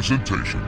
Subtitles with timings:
[0.00, 0.60] feature presentation.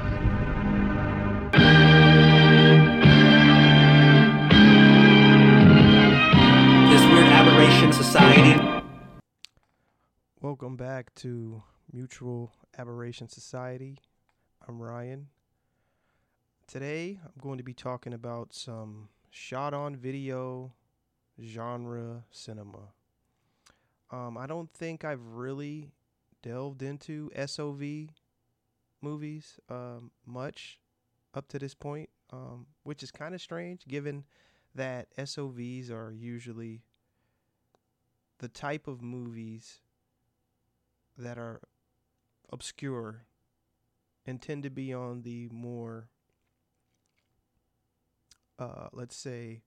[6.91, 8.83] This weird aberration society.
[10.41, 11.62] Welcome back to
[11.93, 13.98] Mutual Aberration Society.
[14.69, 15.29] I'm Ryan.
[16.67, 20.75] Today I'm going to be talking about some shot on video
[21.42, 22.92] genre cinema.
[24.11, 25.92] Um, I don't think I've really
[26.42, 28.09] delved into SOV
[29.02, 30.79] movies um, much
[31.34, 34.25] up to this point, um, which is kind of strange given
[34.75, 36.83] that SOVs are usually
[38.38, 39.80] the type of movies
[41.16, 41.61] that are
[42.51, 43.27] obscure
[44.27, 46.09] and tend to be on the more
[48.58, 49.62] uh, let's say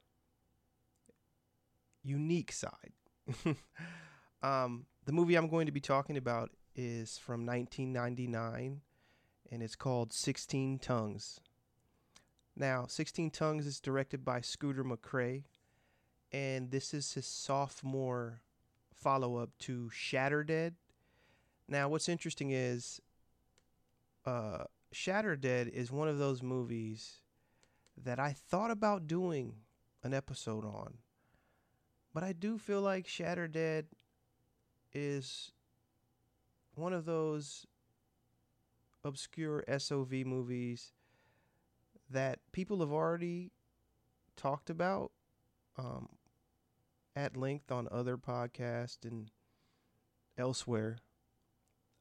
[2.04, 2.94] unique side.
[4.44, 8.82] Um, the movie i'm going to be talking about is from 1999
[9.52, 11.40] and it's called 16 tongues
[12.56, 15.44] now 16 tongues is directed by scooter mccrae
[16.32, 18.42] and this is his sophomore
[18.94, 20.76] follow-up to Shatter Dead.
[21.68, 23.00] now, what's interesting is
[24.26, 27.20] uh, Shatter Dead is one of those movies
[28.04, 29.54] that I thought about doing
[30.04, 30.96] an episode on.
[32.14, 33.86] But I do feel like Shatter Dead
[34.94, 35.52] is
[36.76, 37.66] one of those
[39.06, 40.92] obscure SOV movies
[42.10, 43.52] that people have already
[44.36, 45.12] talked about
[45.78, 46.10] um,
[47.16, 49.32] at length on other podcasts and
[50.38, 50.98] elsewhere.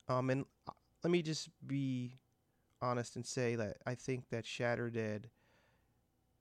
[0.08, 2.19] Um, and uh, let me just be
[2.83, 5.30] honest and say that I think that Shatter Dead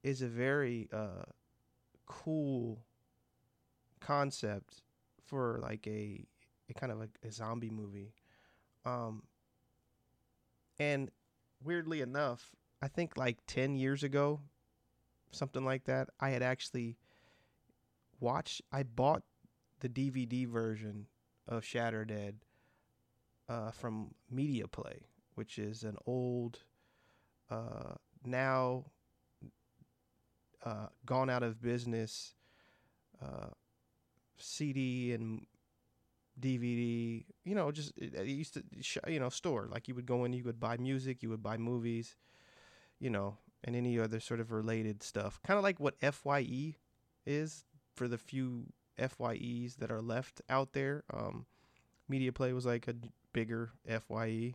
[0.02, 1.24] is a very uh,
[2.06, 2.86] cool
[4.00, 4.82] concept
[5.26, 6.26] for like a,
[6.70, 8.14] a kind of a, a zombie movie.
[8.86, 9.24] Um,
[10.80, 11.10] and
[11.64, 12.52] weirdly enough,
[12.82, 14.42] I think like 10 years ago,
[15.32, 16.98] something like that, I had actually
[18.20, 19.24] watched, I bought
[19.80, 21.08] the DVD version
[21.48, 22.38] of Shatter Dead
[23.50, 26.60] uh, from Media Play, which is an old,
[27.50, 27.96] uh,
[28.26, 28.86] now
[30.66, 32.36] uh, gone out of business
[33.22, 33.50] uh,
[34.38, 35.46] CD and
[36.40, 37.26] DVD.
[37.44, 38.64] You know, just it, used to
[39.08, 41.58] you know store like you would go in, you would buy music, you would buy
[41.58, 42.16] movies,
[43.00, 45.40] you know, and any other sort of related stuff.
[45.46, 46.76] Kind of like what Fye
[47.26, 48.68] is for the few
[49.00, 51.04] Fyes that are left out there.
[51.12, 51.46] Um,
[52.08, 52.96] Media Play was like a
[53.32, 53.72] bigger
[54.08, 54.54] Fye.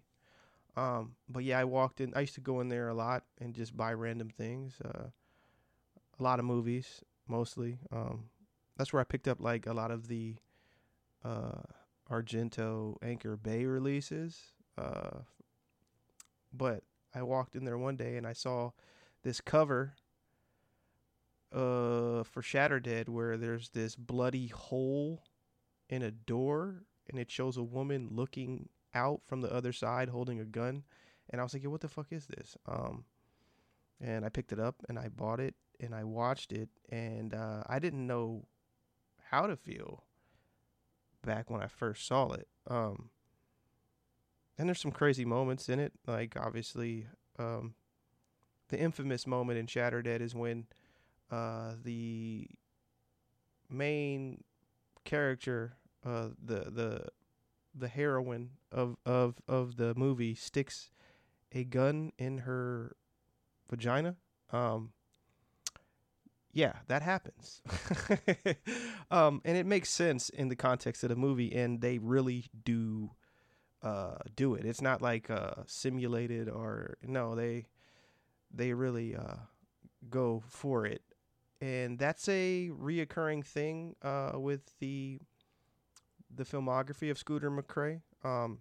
[0.77, 2.12] Um, but yeah, I walked in.
[2.15, 4.77] I used to go in there a lot and just buy random things.
[4.84, 5.09] Uh,
[6.19, 7.78] a lot of movies, mostly.
[7.91, 8.25] Um,
[8.77, 10.37] that's where I picked up like a lot of the
[11.25, 11.62] uh,
[12.11, 14.53] Argento Anchor Bay releases.
[14.77, 15.21] Uh,
[16.53, 16.83] but
[17.15, 18.71] I walked in there one day and I saw
[19.23, 19.95] this cover
[21.53, 25.25] uh, for Shatter Dead where there's this bloody hole
[25.89, 30.41] in a door and it shows a woman looking out from the other side holding
[30.41, 30.85] a gun.
[31.31, 33.05] And I was like, "Yo, what the fuck is this?" Um,
[34.00, 37.62] and I picked it up and I bought it and I watched it and uh,
[37.67, 38.47] I didn't know
[39.31, 40.05] how to feel
[41.28, 42.49] back when I first saw it.
[42.66, 43.11] Um,
[44.56, 47.06] and there's some crazy moments in it, like obviously
[47.39, 47.75] um,
[48.71, 50.67] the infamous moment in Shatter Dead is when
[51.31, 52.49] uh, the
[53.69, 54.43] main
[55.05, 57.09] character uh, the the
[57.75, 60.91] the heroine of of of the movie sticks
[61.53, 62.97] a gun in her
[63.69, 64.17] vagina.
[64.50, 64.93] Um,
[66.58, 67.62] yeah, that happens.
[69.12, 73.12] um, and it makes sense in the context of the movie, and they really do
[73.80, 74.64] uh, do it.
[74.64, 77.66] It's not like uh, simulated or no, they
[78.52, 79.37] they really uh,
[80.10, 81.02] go for it,
[81.60, 85.20] and that's a reoccurring thing uh, with the
[86.34, 88.00] the filmography of Scooter McCrae.
[88.25, 88.58] Um,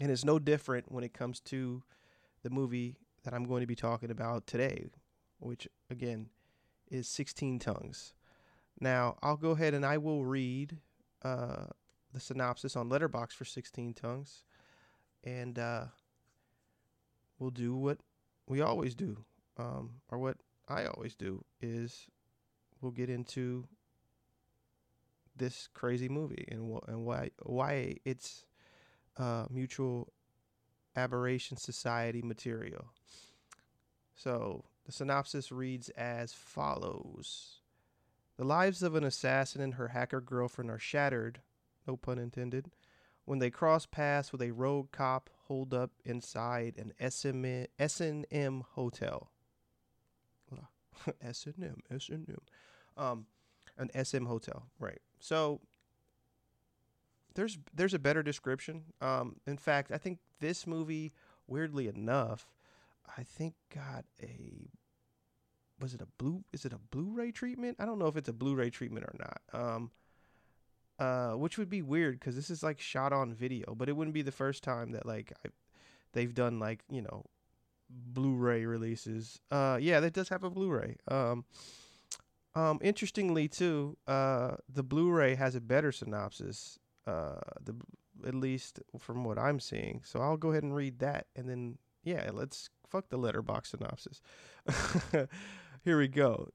[0.00, 1.84] and it's no different when it comes to
[2.42, 4.86] the movie that I'm going to be talking about today,
[5.38, 6.30] which again
[6.90, 8.14] is 16 Tongues.
[8.80, 10.78] Now, I'll go ahead and I will read
[11.22, 11.66] uh,
[12.12, 14.44] the synopsis on Letterboxd for 16 Tongues,
[15.24, 15.86] and uh,
[17.38, 17.98] we'll do what
[18.46, 19.24] we always do,
[19.56, 20.36] um, or what
[20.68, 22.06] I always do, is
[22.80, 23.66] we'll get into
[25.36, 28.46] this crazy movie and wh- and why why it's
[29.18, 30.12] uh, mutual
[30.96, 32.86] aberration society material.
[34.14, 37.60] So the synopsis reads as follows:
[38.36, 41.40] The lives of an assassin and her hacker girlfriend are shattered,
[41.86, 42.70] no pun intended,
[43.24, 49.30] when they cross paths with a rogue cop holed up inside an SM, hotel.
[51.22, 52.36] S&M, S&M.
[52.96, 53.26] Um,
[53.76, 55.00] an SM hotel, right.
[55.18, 55.60] So
[57.34, 58.84] there's there's a better description.
[59.00, 61.12] Um, in fact, I think this movie,
[61.46, 62.46] weirdly enough,
[63.16, 64.70] I think got a
[65.86, 67.76] was it a blue is it a Blu-ray treatment?
[67.78, 69.40] I don't know if it's a Blu-ray treatment or not.
[69.52, 69.90] Um,
[70.98, 74.12] uh, which would be weird because this is like shot on video, but it wouldn't
[74.14, 75.50] be the first time that like I,
[76.12, 77.24] they've done like you know
[77.88, 79.40] Blu-ray releases.
[79.48, 80.96] Uh, yeah, that does have a Blu-ray.
[81.06, 81.44] Um,
[82.56, 86.80] um, interestingly too, uh, the Blu-ray has a better synopsis.
[87.06, 87.76] Uh, the
[88.26, 90.00] at least from what I'm seeing.
[90.04, 94.20] So I'll go ahead and read that, and then yeah, let's fuck the Letterboxd synopsis.
[95.86, 96.48] Here we go.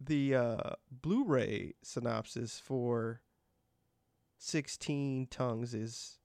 [0.00, 3.20] The uh, Blu-ray synopsis for
[4.38, 6.20] 16 Tongues is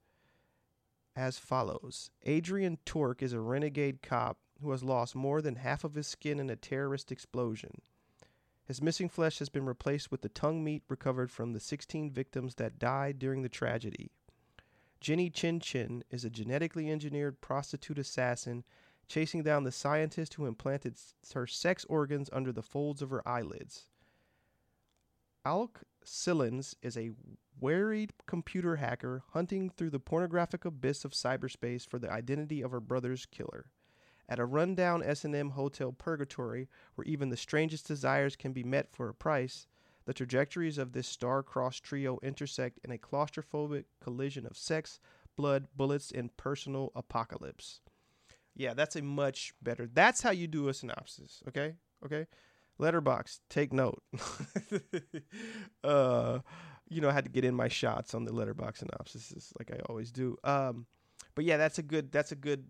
[1.13, 5.95] as follows Adrian Torque is a renegade cop who has lost more than half of
[5.95, 7.81] his skin in a terrorist explosion.
[8.63, 12.55] His missing flesh has been replaced with the tongue meat recovered from the 16 victims
[12.55, 14.09] that died during the tragedy.
[15.01, 18.63] Jenny Chin Chin is a genetically engineered prostitute assassin
[19.07, 20.95] chasing down the scientist who implanted
[21.33, 23.85] her sex organs under the folds of her eyelids.
[25.45, 27.11] Alk Sillins is a
[27.59, 32.79] wearied computer hacker hunting through the pornographic abyss of cyberspace for the identity of her
[32.79, 33.65] brother's killer.
[34.29, 39.09] At a rundown S&M hotel purgatory where even the strangest desires can be met for
[39.09, 39.67] a price,
[40.05, 44.99] the trajectories of this star-crossed trio intersect in a claustrophobic collision of sex,
[45.35, 47.81] blood, bullets, and personal apocalypse.
[48.55, 49.87] Yeah, that's a much better.
[49.91, 51.75] That's how you do a synopsis, okay?
[52.05, 52.27] Okay?
[52.79, 54.01] Letterboxd, take note.
[55.83, 56.39] uh,
[56.89, 59.79] you know, I had to get in my shots on the Letterboxd synopsis like I
[59.89, 60.37] always do.
[60.43, 60.85] Um,
[61.35, 62.65] but yeah, that's a good that's a good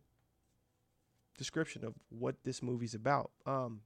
[1.38, 3.32] description of what this movie's about.
[3.46, 3.82] Um,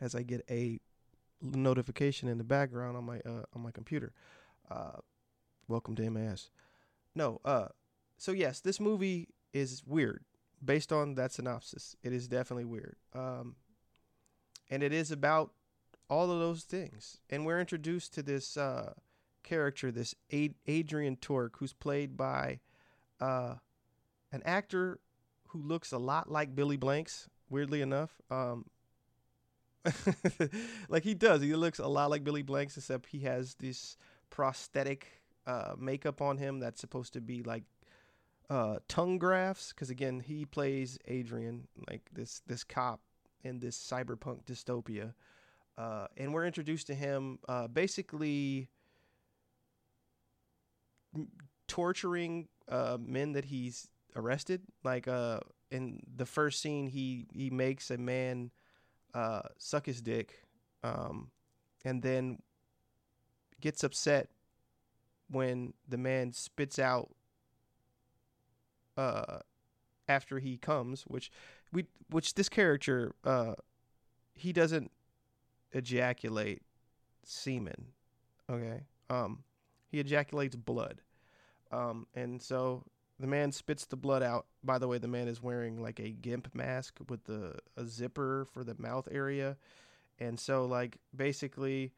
[0.00, 0.80] as I get a
[1.42, 4.12] notification in the background on my uh, on my computer.
[4.70, 4.98] Uh,
[5.68, 6.50] welcome to MAS.
[7.14, 7.68] No, uh,
[8.18, 10.24] so yes, this movie is weird
[10.64, 11.96] based on that synopsis.
[12.02, 12.96] It is definitely weird.
[13.14, 13.56] Um,
[14.70, 15.52] and it is about
[16.08, 17.20] all of those things.
[17.30, 18.94] And we're introduced to this uh,
[19.42, 22.60] character, this Ad- Adrian Torque, who's played by
[23.20, 23.54] uh,
[24.32, 25.00] an actor
[25.48, 28.20] who looks a lot like Billy Blanks, weirdly enough.
[28.30, 28.66] Um,
[30.88, 31.42] like he does.
[31.42, 33.96] He looks a lot like Billy Blanks, except he has this
[34.28, 35.06] prosthetic
[35.46, 37.64] uh, makeup on him that's supposed to be like
[38.50, 39.72] uh, tongue grafts.
[39.72, 43.00] Because again, he plays Adrian, like this this cop
[43.42, 45.14] in this cyberpunk dystopia,
[45.78, 48.68] uh, and we're introduced to him uh, basically
[51.66, 54.62] torturing uh, men that he's arrested.
[54.84, 58.50] Like uh, in the first scene, he he makes a man
[59.14, 60.42] uh, suck his dick,
[60.82, 61.30] um,
[61.84, 62.40] and then
[63.60, 64.28] gets upset
[65.30, 67.10] when the man spits out
[69.00, 69.38] uh,
[70.08, 71.30] after he comes, which
[71.72, 73.54] we which this character uh,
[74.34, 74.90] he doesn't
[75.72, 76.62] ejaculate
[77.24, 77.86] semen,
[78.50, 78.82] okay?
[79.08, 79.44] Um,
[79.88, 81.00] he ejaculates blood,
[81.72, 82.84] um, and so
[83.18, 84.46] the man spits the blood out.
[84.62, 88.46] By the way, the man is wearing like a gimp mask with the a zipper
[88.52, 89.56] for the mouth area.
[90.18, 91.94] And so like basically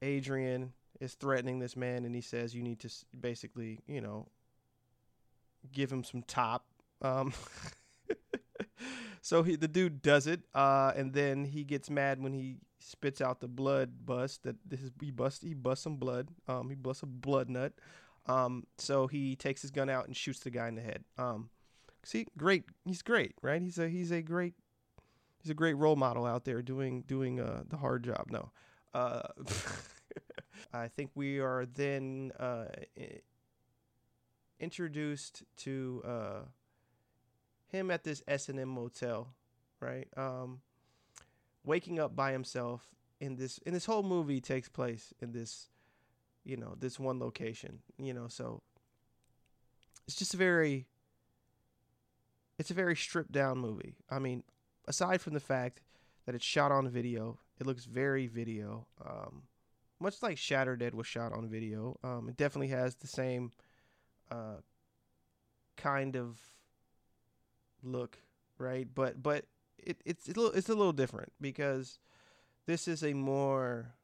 [0.00, 4.28] Adrian is threatening this man and he says you need to basically, you know,
[5.72, 6.66] give him some top.
[7.02, 7.32] Um
[9.20, 13.20] so he the dude does it uh and then he gets mad when he spits
[13.20, 16.30] out the blood bust that this is he bust he busts some blood.
[16.48, 17.72] Um he busts a blood nut.
[18.28, 21.04] Um, so he takes his gun out and shoots the guy in the head.
[21.16, 21.50] Um,
[22.04, 22.64] see, great.
[22.84, 23.62] He's great, right?
[23.62, 24.54] He's a he's a great
[25.40, 28.26] he's a great role model out there doing doing uh, the hard job.
[28.30, 28.50] No,
[28.94, 29.22] uh,
[30.72, 32.66] I think we are then uh,
[34.60, 36.40] introduced to uh,
[37.68, 39.34] him at this S and M motel,
[39.80, 40.08] right?
[40.16, 40.60] Um,
[41.64, 42.88] waking up by himself
[43.20, 45.68] in this in this whole movie takes place in this
[46.46, 48.62] you know, this one location, you know, so
[50.06, 50.86] it's just a very
[52.58, 53.96] it's a very stripped down movie.
[54.08, 54.44] I mean,
[54.86, 55.82] aside from the fact
[56.24, 58.86] that it's shot on video, it looks very video.
[59.04, 59.42] Um,
[59.98, 61.98] much like Shattered Dead was shot on video.
[62.02, 63.50] Um, it definitely has the same
[64.30, 64.60] uh,
[65.76, 66.38] kind of
[67.82, 68.18] look,
[68.58, 68.88] right?
[68.94, 69.44] But but
[69.78, 71.98] it, it's it's a, little, it's a little different because
[72.66, 73.94] this is a more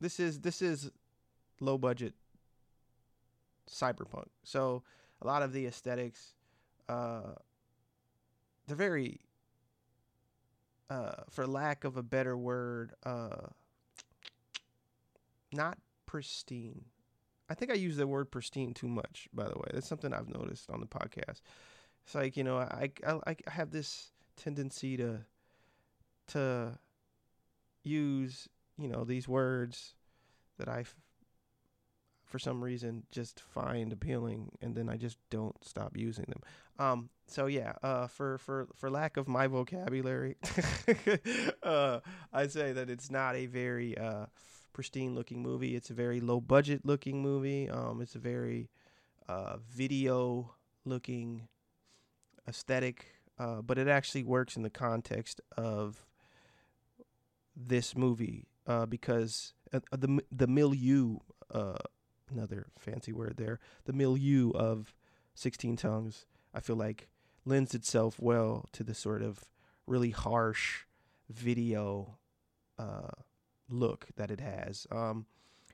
[0.00, 0.90] this is this is
[1.60, 2.14] low budget
[3.70, 4.28] cyberpunk.
[4.44, 4.82] So
[5.22, 6.34] a lot of the aesthetics
[6.88, 7.34] uh,
[8.66, 9.20] they're very,
[10.90, 13.48] uh, for lack of a better word, uh,
[15.52, 16.84] not pristine.
[17.48, 19.28] I think I use the word pristine too much.
[19.32, 21.40] By the way, that's something I've noticed on the podcast.
[22.04, 25.20] It's like you know, I I, I have this tendency to
[26.28, 26.78] to
[27.82, 28.48] use
[28.78, 29.94] you know these words
[30.58, 30.84] that I
[32.24, 36.40] for some reason just find appealing and then I just don't stop using them.
[36.78, 40.36] Um so yeah, uh for for for lack of my vocabulary,
[41.62, 42.00] uh
[42.32, 44.26] I'd say that it's not a very uh
[44.76, 45.74] pristine looking movie.
[45.74, 47.70] It's a very low budget looking movie.
[47.70, 48.68] Um it's a very
[49.26, 50.52] uh video
[50.84, 51.48] looking
[52.46, 53.06] aesthetic,
[53.38, 56.04] uh but it actually works in the context of
[57.56, 61.78] this movie uh because uh, the the milieu uh
[62.30, 63.58] another fancy word there.
[63.86, 64.94] The milieu of
[65.34, 67.08] 16 Tongues, I feel like,
[67.46, 69.44] lends itself well to the sort of
[69.86, 70.84] really harsh
[71.30, 72.18] video
[72.78, 73.22] uh,
[73.68, 74.86] look that it has.
[74.90, 75.26] Um,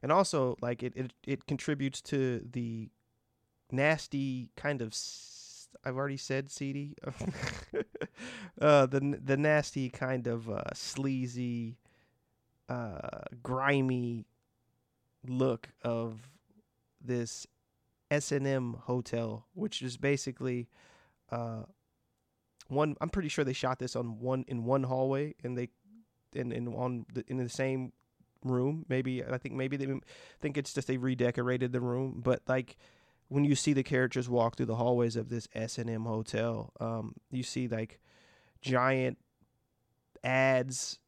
[0.03, 2.91] and also, like, it, it, it contributes to the
[3.71, 4.89] nasty kind of.
[4.89, 6.95] S- I've already said seedy.
[8.61, 11.79] uh, the the nasty kind of uh, sleazy,
[12.69, 14.27] uh, grimy
[15.27, 16.29] look of
[17.01, 17.47] this
[18.11, 20.69] S&M hotel, which is basically
[21.31, 21.63] uh,
[22.69, 22.97] one.
[23.01, 25.69] I'm pretty sure they shot this on one in one hallway, and they
[26.35, 27.93] in in on the, in the same
[28.45, 28.85] room.
[28.89, 29.87] Maybe I think maybe they
[30.41, 32.77] think it's just they redecorated the room, but like
[33.29, 37.43] when you see the characters walk through the hallways of this S&M hotel, um, you
[37.43, 37.99] see like
[38.61, 39.17] giant
[40.23, 40.99] ads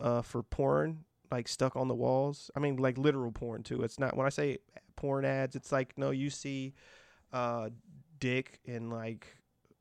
[0.00, 2.50] uh, for porn like stuck on the walls.
[2.54, 3.82] I mean, like literal porn too.
[3.82, 4.58] It's not when I say
[4.94, 5.56] porn ads.
[5.56, 6.74] It's like no, you see,
[7.32, 7.70] uh,
[8.20, 9.26] dick and like,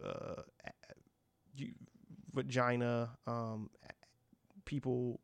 [0.03, 0.41] uh,
[1.53, 1.73] you,
[2.33, 3.69] vagina, um,
[4.65, 5.19] people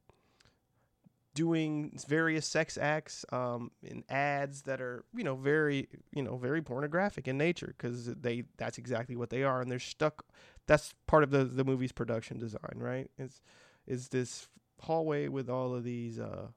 [1.33, 6.61] doing various sex acts um, in ads that are you know very you know very
[6.61, 10.25] pornographic in nature because they that's exactly what they are and they're stuck
[10.65, 13.41] that's part of the the movie's production design right is
[13.85, 14.49] is this
[14.81, 16.47] hallway with all of these uh,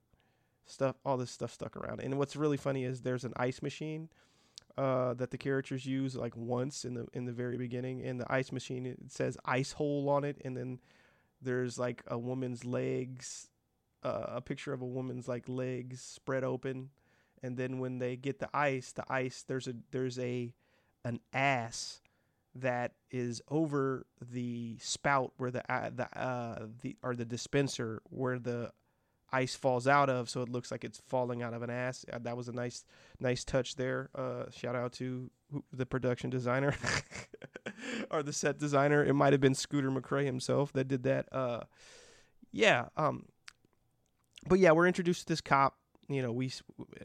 [0.66, 2.00] stuff, all this stuff stuck around.
[2.00, 4.08] And what's really funny is there's an ice machine
[4.78, 8.02] uh, that the characters use like once in the in the very beginning.
[8.02, 10.80] And the ice machine it says ice hole on it, and then
[11.42, 13.49] there's like a woman's legs,
[14.02, 16.90] uh, a picture of a woman's like legs spread open.
[17.42, 20.52] And then when they get the ice, the ice there's a there's a
[21.04, 22.00] an ass
[22.54, 28.38] that is over the spout where the uh, the uh, the or the dispenser where
[28.38, 28.73] the
[29.32, 32.04] ice falls out of, so it looks like it's falling out of an ass.
[32.12, 32.84] Uh, that was a nice
[33.18, 34.10] nice touch there.
[34.14, 35.30] Uh, shout out to
[35.72, 36.75] the production designer
[38.10, 39.04] or the set designer.
[39.04, 41.26] It might have been Scooter McCrae himself that did that.
[41.32, 41.60] Uh,
[42.52, 42.87] yeah.
[42.96, 43.26] Um,
[44.49, 45.76] but yeah, we're introduced to this cop.
[46.08, 46.52] You know, we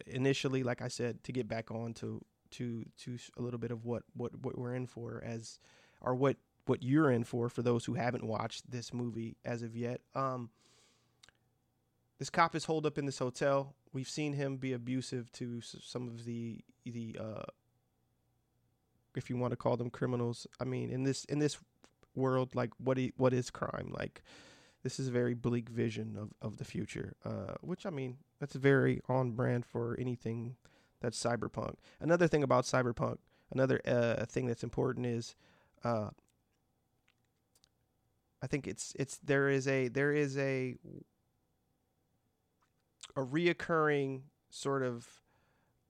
[0.08, 3.86] initially, like I said, to get back on to to to a little bit of
[3.86, 5.60] what what what we're in for as
[6.02, 9.76] or what what you're in for for those who haven't watched this movie as of
[9.76, 10.02] yet.
[10.16, 10.50] Um,
[12.20, 13.76] this cop is holed up in this hotel.
[13.94, 17.44] We've seen him be abusive to some of the the uh,
[19.16, 20.48] if you want to call them criminals.
[20.60, 21.58] I mean, in this in this
[22.16, 23.94] world, like what he, what is crime?
[23.98, 24.22] Like
[24.84, 27.16] this is a very bleak vision of of the future.
[27.26, 30.56] Uh, which I mean, that's very on brand for anything
[31.02, 31.76] that's cyberpunk.
[32.00, 33.18] Another thing about cyberpunk,
[33.52, 35.36] another uh, thing that's important is,
[35.84, 36.10] uh,
[38.42, 40.78] I think it's it's there is a there is a
[43.16, 45.08] a reoccurring sort of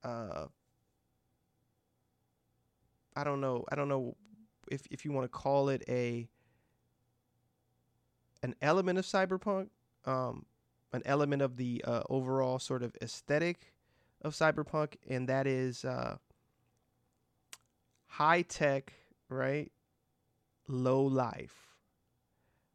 [0.04, 0.46] uh,
[3.14, 4.16] I don't know I don't know
[4.70, 6.28] if if you want to call it a
[8.42, 9.68] an element of cyberpunk
[10.06, 10.46] um,
[10.92, 13.74] an element of the uh, overall sort of aesthetic
[14.22, 16.16] of cyberpunk, and that is uh,
[18.06, 18.92] high tech,
[19.28, 19.70] right?
[20.68, 21.74] Low life,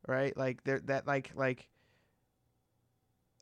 [0.08, 0.36] right?
[0.38, 1.68] Like there, that like like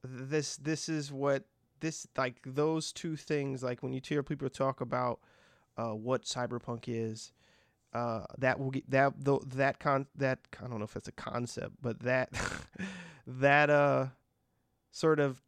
[0.04, 1.44] this this is what
[1.80, 5.20] this like those two things like when you hear people talk about
[5.78, 7.32] uh, what cyberpunk is
[7.94, 11.14] uh, that will get that though that con that I don't know if it's a
[11.14, 12.30] concept but that
[13.28, 14.08] that uh
[14.92, 15.42] sort of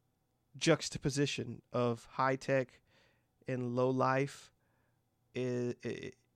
[0.57, 2.79] juxtaposition of high tech
[3.47, 4.51] and low life
[5.33, 5.75] is,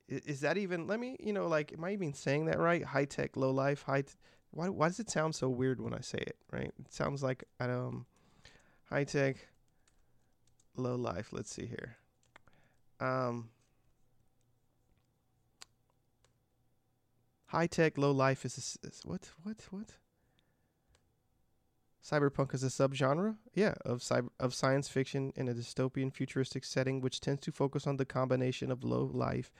[0.07, 2.83] is that even let me you know like am i even saying that right?
[2.83, 4.13] High tech low life high t-
[4.55, 7.43] why, why does it sound so weird when i say it right it sounds like
[7.59, 8.05] um
[8.89, 9.35] high tech
[10.75, 11.97] low life let's see here
[12.99, 13.49] um
[17.55, 19.93] high tech, low life is, a, is what what what?
[22.03, 27.01] Cyberpunk is a subgenre, yeah, of cyber of science fiction in a dystopian futuristic setting,
[27.01, 29.51] which tends to focus on the combination of low life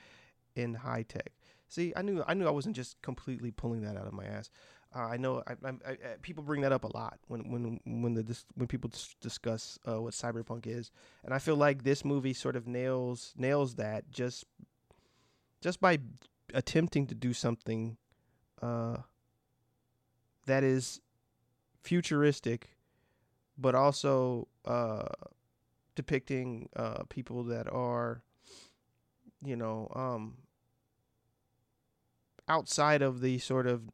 [0.55, 1.31] and high tech.
[1.69, 4.49] See, I knew I knew I wasn't just completely pulling that out of my ass.
[4.95, 8.13] Uh, I know I, I, I, people bring that up a lot when when when
[8.13, 10.89] the when people discuss uh, what cyberpunk is,
[11.23, 14.45] and I feel like this movie sort of nails nails that just
[15.59, 15.97] just by
[16.53, 17.97] attempting to do something
[18.61, 18.97] uh,
[20.45, 21.01] that is
[21.83, 22.77] futuristic,
[23.57, 25.07] but also uh,
[25.95, 28.21] depicting uh, people that are,
[29.43, 30.35] you know, um,
[32.47, 33.89] outside of the sort of,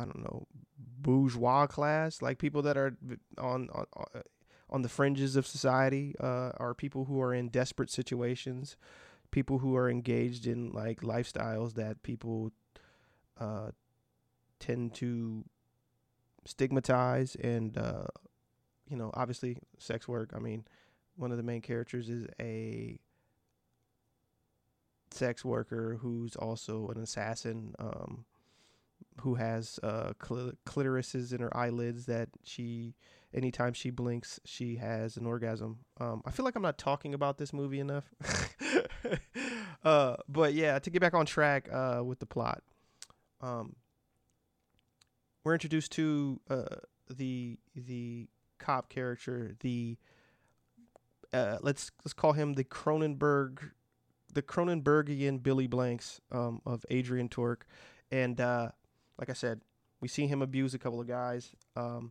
[0.00, 0.46] I don't know,
[0.78, 2.96] bourgeois class, like people that are
[3.38, 3.86] on on
[4.70, 8.76] on the fringes of society, uh, are people who are in desperate situations,
[9.30, 12.52] people who are engaged in like lifestyles that people
[13.38, 13.70] uh,
[14.58, 15.44] tend to
[16.44, 18.06] stigmatize and uh,
[18.88, 20.64] you know obviously sex work i mean
[21.16, 22.98] one of the main characters is a
[25.10, 28.24] sex worker who's also an assassin um,
[29.20, 32.94] who has uh, cl- clitorises in her eyelids that she
[33.32, 35.78] anytime she blinks she has an orgasm.
[36.00, 38.04] Um, i feel like i'm not talking about this movie enough.
[39.82, 42.62] Uh, but yeah to get back on track uh, with the plot
[43.40, 43.74] um,
[45.44, 46.64] we're introduced to uh,
[47.08, 48.28] the the
[48.58, 49.96] cop character, the
[51.32, 53.70] uh, let's let's call him the Cronenberg,
[54.32, 57.66] the Cronenbergian Billy Blanks um, of Adrian Torque,
[58.10, 58.70] and uh,
[59.20, 59.60] like I said,
[60.00, 62.10] we see him abuse a couple of guys um,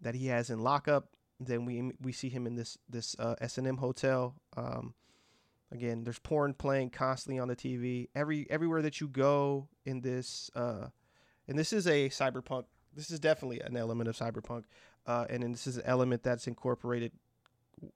[0.00, 1.08] that he has in lockup.
[1.40, 4.34] Then we we see him in this this uh, S and M hotel.
[4.56, 4.94] Um,
[5.72, 8.08] again, there's porn playing constantly on the TV.
[8.14, 10.88] Every everywhere that you go in this uh,
[11.48, 12.64] and this is a cyberpunk.
[12.94, 14.64] This is definitely an element of cyberpunk,
[15.06, 17.10] uh, and, this is an element that's incorporated,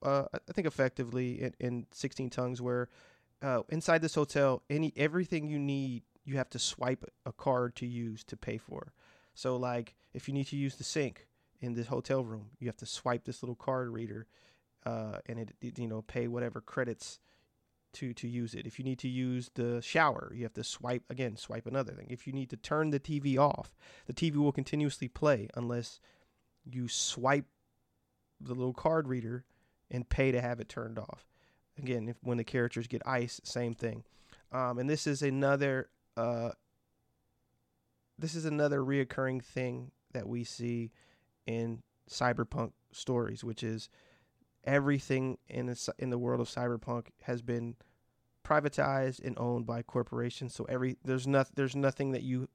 [0.03, 2.61] uh, I think, effectively in, in 16 tongues.
[2.61, 2.89] Where
[3.41, 7.87] uh, inside this hotel, any everything you need, you have to swipe a card to
[7.87, 8.93] use to pay for.
[9.33, 11.27] So, like, if you need to use the sink
[11.59, 14.27] in this hotel room, you have to swipe this little card reader,
[14.85, 17.19] uh, and it, it you know pay whatever credits
[17.93, 18.67] to to use it.
[18.67, 22.07] If you need to use the shower, you have to swipe again, swipe another thing.
[22.09, 25.99] If you need to turn the TV off, the TV will continuously play unless
[26.63, 27.45] you swipe
[28.39, 29.45] the little card reader
[29.89, 31.25] and pay to have it turned off.
[31.79, 34.03] Again, if when the characters get ice, same thing.
[34.51, 35.89] Um, and this is another
[36.19, 36.51] uh,
[38.17, 40.91] this is another reoccurring thing that we see
[41.45, 43.89] in cyberpunk stories, which is
[44.65, 47.75] everything in the, in the world of cyberpunk has been
[48.45, 50.53] privatized and owned by corporations.
[50.53, 52.49] So every there's not there's nothing that you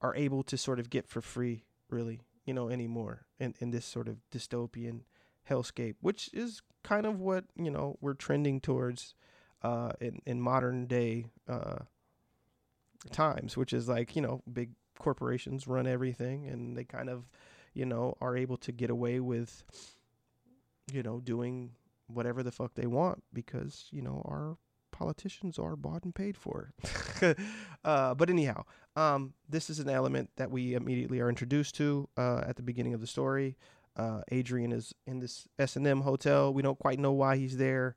[0.00, 3.84] are able to sort of get for free, really, you know, anymore in, in this
[3.84, 5.02] sort of dystopian
[5.48, 9.14] hellscape, which is kind of what, you know, we're trending towards
[9.62, 11.78] uh, in, in modern day uh,
[13.10, 17.24] times, which is like, you know, big corporations run everything and they kind of,
[17.74, 19.62] you know, are able to get away with
[20.92, 21.72] you know, doing
[22.06, 24.56] whatever the fuck they want because, you know, our
[24.90, 26.72] politicians are bought and paid for.
[27.84, 28.64] uh, but anyhow,
[28.96, 32.94] um, this is an element that we immediately are introduced to uh, at the beginning
[32.94, 33.56] of the story.
[33.96, 36.52] Uh, Adrian is in this S and M hotel.
[36.54, 37.96] We don't quite know why he's there.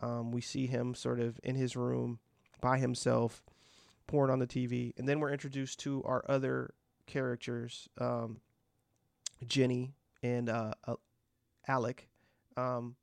[0.00, 2.18] Um, we see him sort of in his room
[2.60, 3.42] by himself,
[4.06, 6.74] pouring on the TV, and then we're introduced to our other
[7.06, 8.40] characters, um,
[9.46, 10.72] Jenny and uh,
[11.66, 12.08] Alec,
[12.56, 12.96] um,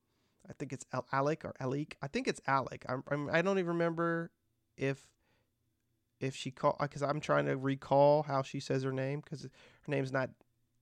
[0.50, 1.98] I think it's Al- Alec or Alec.
[2.02, 2.86] I think it's Alec.
[2.90, 4.32] I'm, I'm I don't even remember
[4.78, 5.08] if
[6.20, 9.50] if she call because I'm trying to recall how she says her name because her
[9.88, 10.30] name's not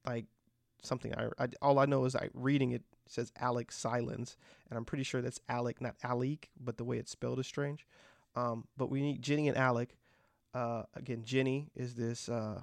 [0.06, 0.26] like
[0.84, 4.38] something I, I all I know is I reading it says Alec Silence
[4.70, 7.86] and I'm pretty sure that's Alec not Alec but the way it's spelled is strange.
[8.36, 9.98] Um, but we need Jenny and Alec.
[10.54, 12.62] Uh, again, Jenny is this uh,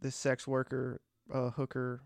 [0.00, 1.00] this sex worker
[1.32, 2.02] uh, hooker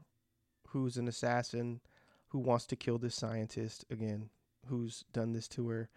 [0.69, 1.81] who's an assassin
[2.29, 4.29] who wants to kill this scientist again,
[4.67, 5.89] who's done this to her.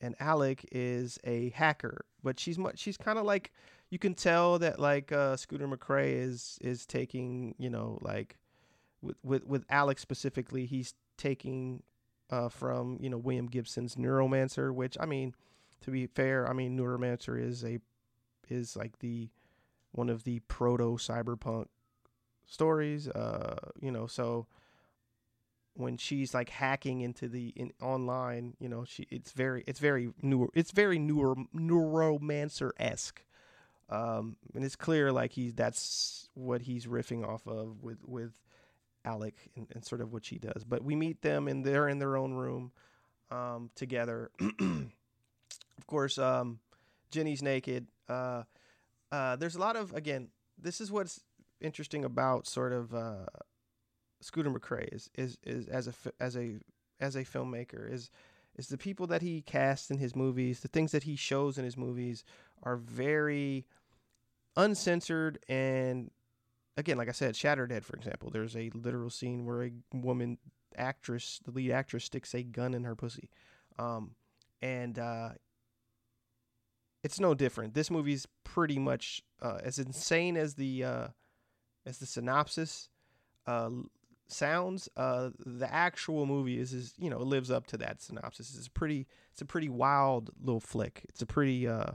[0.00, 3.52] And Alec is a hacker, but she's much she's kind of like
[3.90, 8.36] you can tell that like uh, Scooter McCrae is is taking, you know, like
[9.02, 11.82] with with with Alec specifically, he's taking
[12.30, 15.34] uh, from, you know, William Gibson's Neuromancer, which I mean,
[15.82, 17.78] to be fair, I mean Neuromancer is a
[18.48, 19.28] is like the
[19.92, 21.66] one of the proto cyberpunk
[22.46, 23.08] stories.
[23.08, 24.46] Uh, you know, so
[25.74, 30.10] when she's like hacking into the in online, you know, she it's very it's very
[30.22, 33.22] neuro it's very neuro neuromancer esque.
[33.90, 38.32] Um, and it's clear like he's that's what he's riffing off of with with
[39.04, 40.64] Alec and, and sort of what she does.
[40.64, 42.72] But we meet them and they're in their own room
[43.30, 44.30] um, together.
[45.78, 46.58] of course, um,
[47.10, 47.86] Jenny's naked.
[48.08, 48.42] Uh,
[49.10, 50.28] uh, there's a lot of again.
[50.60, 51.20] This is what's
[51.60, 53.26] interesting about sort of uh,
[54.20, 56.56] Scooter McCrae is is is as a as a
[57.00, 58.10] as a filmmaker is
[58.56, 61.64] is the people that he casts in his movies, the things that he shows in
[61.64, 62.24] his movies
[62.64, 63.64] are very
[64.56, 66.10] uncensored and
[66.76, 70.38] again, like I said, Shatterdead, for example, there's a literal scene where a woman
[70.76, 73.30] actress, the lead actress, sticks a gun in her pussy,
[73.78, 74.12] um,
[74.62, 75.30] and uh,
[77.02, 77.74] it's no different.
[77.74, 81.08] This movie's pretty much uh, as insane as the uh,
[81.86, 82.88] as the synopsis
[83.46, 83.70] uh,
[84.26, 84.88] sounds.
[84.96, 88.56] Uh, the actual movie is is you know it lives up to that synopsis.
[88.56, 91.06] It's a pretty it's a pretty wild little flick.
[91.08, 91.92] It's a pretty uh,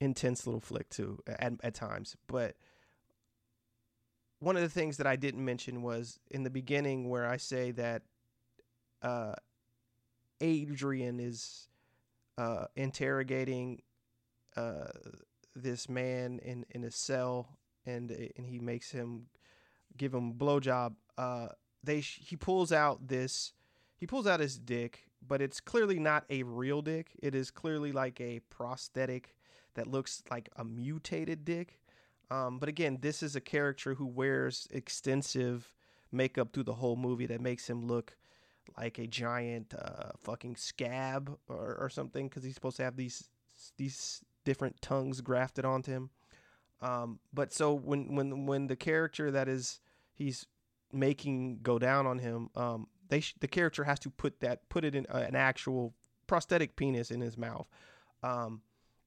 [0.00, 2.56] intense little flick too at at times, but
[4.40, 7.70] one of the things that I didn't mention was in the beginning where I say
[7.72, 8.02] that
[9.00, 9.34] uh,
[10.40, 11.68] Adrian is
[12.38, 13.82] uh, interrogating
[14.56, 14.88] uh,
[15.54, 19.26] this man in, in a cell and and he makes him
[19.96, 20.94] give him blowjob.
[21.16, 21.48] Uh,
[21.82, 23.52] they he pulls out this
[23.96, 27.10] he pulls out his dick, but it's clearly not a real dick.
[27.22, 29.34] It is clearly like a prosthetic
[29.74, 31.80] that looks like a mutated dick.
[32.30, 35.72] Um, but again, this is a character who wears extensive
[36.10, 38.16] makeup through the whole movie that makes him look
[38.76, 43.28] like a giant uh, fucking scab or, or something because he's supposed to have these
[43.76, 46.10] these different tongues grafted onto him.
[46.82, 49.80] Um, but so when when when the character that is
[50.14, 50.46] he's
[50.92, 54.84] making go down on him, um, they sh- the character has to put that put
[54.84, 55.94] it in uh, an actual
[56.26, 57.66] prosthetic penis in his mouth.
[58.22, 58.62] Um,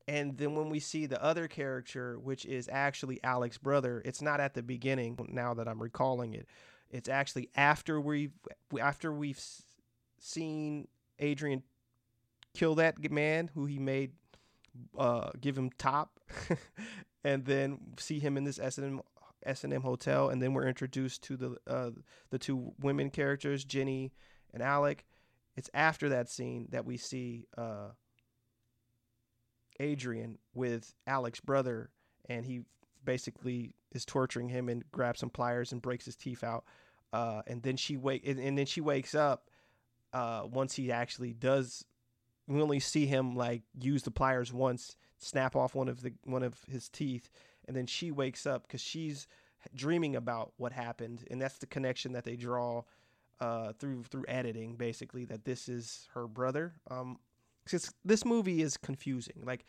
[0.07, 4.39] and then when we see the other character, which is actually Alec's brother, it's not
[4.39, 5.17] at the beginning.
[5.29, 6.47] Now that I'm recalling it,
[6.89, 8.33] it's actually after we've
[8.79, 9.41] after we've
[10.19, 10.87] seen
[11.19, 11.63] Adrian
[12.53, 14.11] kill that man who he made
[14.97, 16.19] uh, give him top,
[17.23, 19.01] and then see him in this S and M
[19.45, 21.91] S and M hotel, and then we're introduced to the uh,
[22.29, 24.11] the two women characters, Jenny
[24.53, 25.05] and Alec.
[25.55, 27.47] It's after that scene that we see.
[27.57, 27.89] Uh,
[29.79, 31.89] Adrian with Alec's brother,
[32.27, 32.61] and he
[33.05, 36.65] basically is torturing him and grabs some pliers and breaks his teeth out.
[37.13, 39.49] Uh, and then she wake and, and, then she wakes up
[40.13, 41.85] uh, once he actually does.
[42.47, 46.43] We only see him like use the pliers once, snap off one of the one
[46.43, 47.29] of his teeth,
[47.65, 49.27] and then she wakes up because she's
[49.73, 52.83] dreaming about what happened, and that's the connection that they draw
[53.39, 56.73] uh, through through editing, basically that this is her brother.
[56.89, 57.19] Um,
[58.05, 59.43] this movie is confusing.
[59.45, 59.65] Like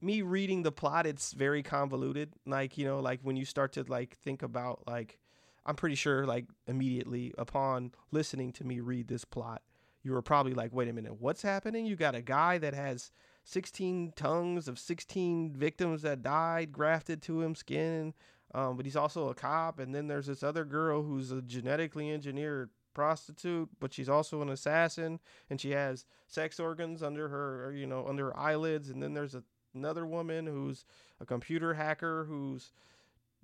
[0.00, 2.32] me reading the plot, it's very convoluted.
[2.46, 5.18] Like you know, like when you start to like think about like,
[5.64, 9.62] I'm pretty sure like immediately upon listening to me read this plot,
[10.02, 11.86] you were probably like, wait a minute, what's happening?
[11.86, 13.10] You got a guy that has
[13.44, 18.14] 16 tongues of 16 victims that died grafted to him skin.
[18.54, 22.10] Um, but he's also a cop, and then there's this other girl who's a genetically
[22.10, 27.86] engineered prostitute, but she's also an assassin, and she has sex organs under her, you
[27.86, 28.88] know, under her eyelids.
[28.88, 29.42] And then there's a,
[29.74, 30.86] another woman who's
[31.20, 32.72] a computer hacker who's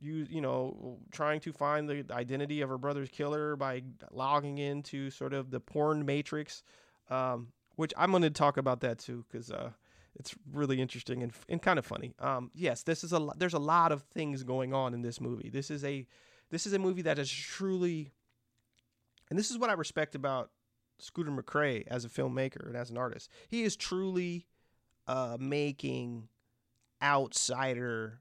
[0.01, 5.11] you you know trying to find the identity of her brother's killer by logging into
[5.11, 6.63] sort of the porn matrix
[7.11, 9.71] um, which i'm going to talk about that too because uh,
[10.17, 13.61] it's really interesting and, and kind of funny um, yes this is a there's a
[13.61, 16.05] lot of things going on in this movie this is a
[16.51, 18.11] this is a movie that is truly
[19.33, 20.51] and this is what I respect about
[20.99, 23.31] Scooter McCrae as a filmmaker and as an artist.
[23.49, 24.45] He is truly
[25.07, 26.29] uh, making
[27.03, 28.21] outsider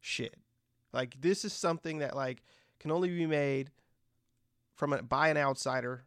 [0.00, 0.36] shit.
[0.92, 2.44] Like this is something that like
[2.78, 3.72] can only be made
[4.76, 6.04] from a, by an outsider,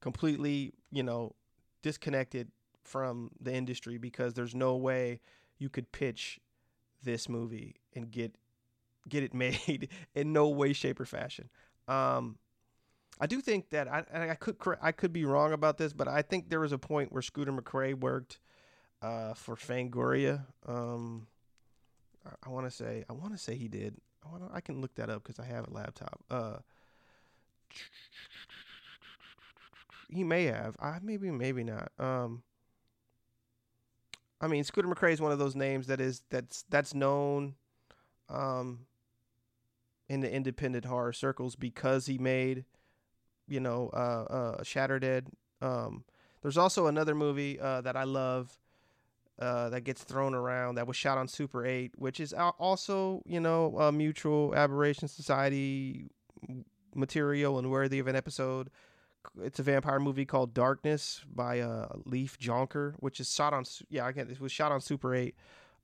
[0.00, 1.36] completely you know
[1.82, 2.50] disconnected
[2.82, 5.20] from the industry because there's no way
[5.56, 6.40] you could pitch
[7.04, 8.34] this movie and get
[9.08, 11.48] get it made in no way, shape, or fashion.
[11.86, 12.38] Um,
[13.18, 16.22] I do think that I I could I could be wrong about this, but I
[16.22, 18.38] think there was a point where Scooter McCrae worked
[19.00, 20.44] uh, for Fangoria.
[20.66, 21.26] Um,
[22.26, 23.96] I, I want to say I want to say he did.
[24.24, 26.20] I want I can look that up because I have a laptop.
[26.30, 26.56] Uh,
[30.10, 30.76] he may have.
[30.80, 31.92] I maybe maybe not.
[31.98, 32.42] Um,
[34.40, 37.54] I mean, Scooter McCrae is one of those names that is that's that's known
[38.28, 38.80] um,
[40.08, 42.64] in the independent horror circles because he made
[43.48, 45.28] you know, uh, uh, Shatter Dead.
[45.60, 46.04] Um,
[46.42, 48.58] there's also another movie uh, that I love
[49.38, 53.40] uh, that gets thrown around that was shot on Super 8, which is also, you
[53.40, 56.10] know, a Mutual Aberration Society
[56.94, 58.70] material and worthy of an episode.
[59.42, 64.08] It's a vampire movie called Darkness by uh, Leif Jonker, which is shot on, yeah,
[64.08, 65.34] again, it was shot on Super 8.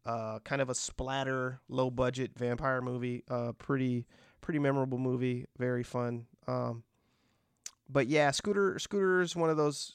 [0.04, 3.22] Uh, kind of a splatter, low budget vampire movie.
[3.28, 4.06] Uh, pretty,
[4.40, 5.46] pretty memorable movie.
[5.58, 6.26] Very fun.
[6.48, 6.82] Um,
[7.88, 9.92] but yeah, Scooter, Scooter is one of those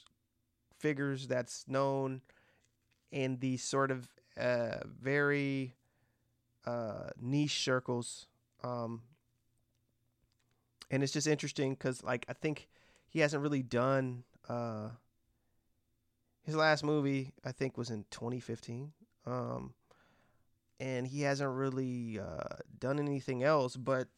[0.78, 2.22] figures that's known
[3.10, 5.74] in these sort of uh, very
[6.66, 8.26] uh, niche circles.
[8.62, 9.02] Um,
[10.90, 12.68] and it's just interesting because, like, I think
[13.08, 14.24] he hasn't really done.
[14.48, 14.90] Uh,
[16.44, 18.92] his last movie, I think, was in 2015.
[19.26, 19.74] Um,
[20.80, 23.76] and he hasn't really uh, done anything else.
[23.76, 24.08] But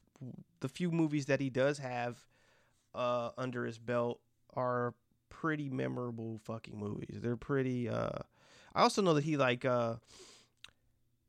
[0.61, 2.24] the few movies that he does have
[2.94, 4.20] uh, under his belt
[4.55, 4.94] are
[5.29, 7.18] pretty memorable fucking movies.
[7.20, 7.88] They're pretty.
[7.88, 8.18] Uh,
[8.74, 9.96] I also know that he like uh,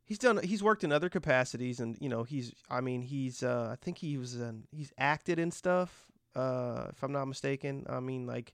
[0.05, 0.39] he's done.
[0.43, 2.53] He's worked in other capacities, and you know he's.
[2.69, 3.43] I mean he's.
[3.43, 4.35] Uh, I think he was.
[4.35, 6.11] In, he's acted in stuff.
[6.35, 7.85] Uh, if I'm not mistaken.
[7.89, 8.53] I mean like.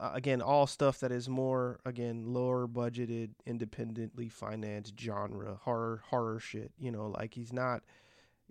[0.00, 6.72] Again, all stuff that is more again lower budgeted, independently financed genre horror horror shit.
[6.78, 7.82] You know, like he's not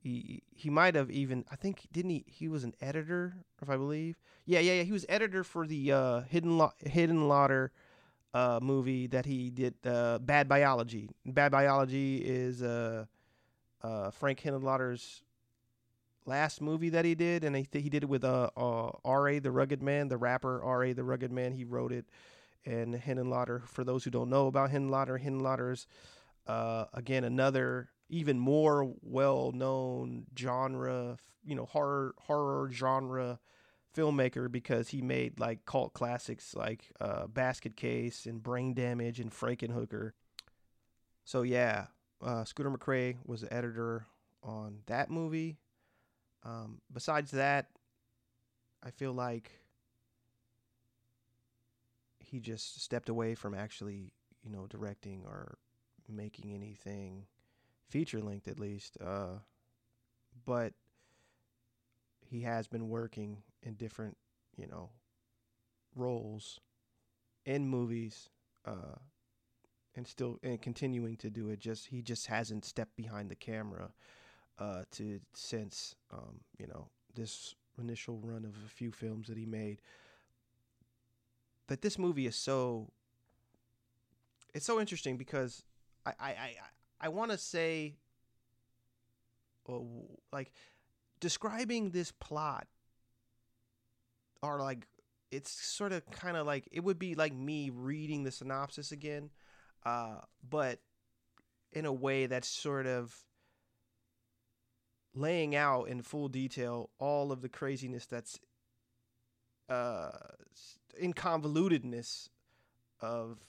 [0.02, 3.78] he he might have even I think didn't he he was an editor if I
[3.78, 7.70] believe yeah yeah yeah he was editor for the uh, hidden Lo- Henenlotter
[8.34, 13.06] uh, movie that he did uh, Bad Biology Bad Biology is uh,
[13.84, 14.44] uh, Frank
[16.26, 19.40] last movie that he did and he, he did it with uh, uh R.A.
[19.40, 20.94] the Rugged Man the rapper R.A.
[20.94, 22.06] the Rugged Man he wrote it
[22.66, 25.86] and Henenlotter for those who don't know about Henenlotter Henenlotter's
[26.48, 33.40] uh, again another even more well-known genre, you know, horror horror genre
[33.96, 39.32] filmmaker because he made like cult classics like uh, Basket Case and Brain Damage and
[39.32, 40.12] Frankenhooker.
[41.24, 41.88] So yeah,
[42.22, 44.06] uh, Scooter McCrae was the editor
[44.44, 45.58] on that movie.
[46.44, 47.68] Um, besides that,
[48.84, 49.52] I feel like
[52.20, 54.12] he just stepped away from actually,
[54.44, 55.58] you know, directing or
[56.10, 57.26] making anything
[57.92, 58.98] feature length at least.
[59.04, 59.40] Uh,
[60.46, 60.74] but
[62.22, 64.18] he has been working in different,
[64.56, 64.90] you know,
[65.96, 66.60] roles
[67.46, 68.30] in movies,
[68.66, 68.96] uh,
[69.96, 71.60] and still and continuing to do it.
[71.60, 73.92] Just he just hasn't stepped behind the camera
[74.58, 79.46] uh, to since um, you know this initial run of a few films that he
[79.46, 79.82] made.
[81.68, 82.92] That this movie is so.
[84.54, 85.64] It's so interesting because
[86.06, 86.56] I I I,
[87.02, 87.96] I want to say,
[89.68, 89.80] uh,
[90.32, 90.52] like,
[91.20, 92.68] describing this plot
[94.44, 94.88] are like,
[95.32, 99.32] it's sort of kind of like, it would be like me reading the synopsis again,
[99.84, 100.80] uh, but
[101.74, 103.16] in a way that's sort of
[105.16, 108.40] laying out in full detail all of the craziness that's
[109.70, 110.12] uh,
[111.00, 112.30] in convolutedness
[113.02, 113.40] of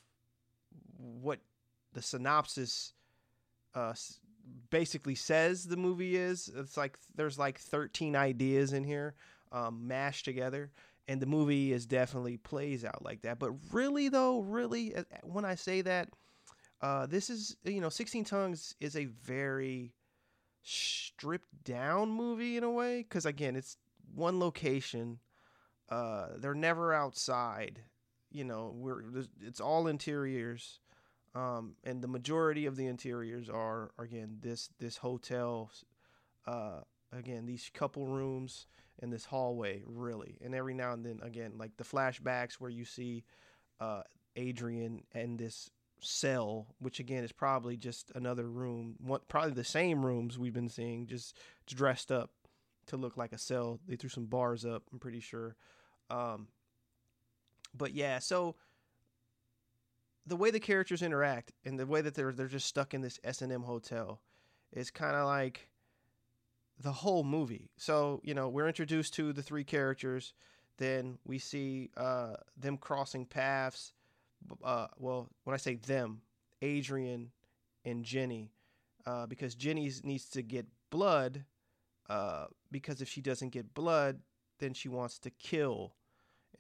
[0.97, 1.41] what
[1.93, 2.95] the synopsis
[3.75, 3.95] uh,
[4.71, 6.51] basically says the movie is.
[6.55, 9.15] It's like there's like 13 ideas in here
[9.53, 10.71] um, mashed together,
[11.09, 13.39] and the movie is definitely plays out like that.
[13.39, 16.09] But really, though, really, when I say that,
[16.81, 19.93] uh, this is you know, 16 Tongues is a very
[20.63, 23.77] stripped down movie in a way because again, it's
[24.15, 25.19] one location.
[25.89, 27.81] Uh, they're never outside.
[28.31, 29.03] You know, we're
[29.41, 30.81] it's all interiors
[31.35, 35.71] um, and the majority of the interiors are again this this hotel
[36.47, 36.81] uh,
[37.13, 38.67] again these couple rooms
[39.01, 40.39] and this hallway really.
[40.43, 43.25] And every now and then again like the flashbacks where you see
[43.81, 44.03] uh,
[44.37, 48.97] adrian and this cell which again is probably just another room
[49.29, 52.31] probably the same rooms we've been seeing just dressed up
[52.87, 53.79] to look like a cell.
[53.87, 55.57] They threw some bars up i'm pretty sure.
[56.11, 56.49] Um,
[57.75, 58.57] but yeah so
[60.27, 63.19] the way the characters interact and the way that they're they're just stuck in this
[63.25, 64.21] S and M hotel
[64.73, 65.69] is kind of like
[66.79, 67.71] the whole movie.
[67.77, 70.35] So you know we're introduced to the three characters,
[70.79, 73.93] then we see uh, them crossing paths.
[74.63, 76.23] Uh, well, when I say them,
[76.63, 77.31] Adrian
[77.85, 78.51] and Jenny,
[79.07, 81.45] uh, because Jenny needs to get blood,
[82.11, 84.21] uh, because if she doesn't get blood,
[84.59, 85.95] then she wants to kill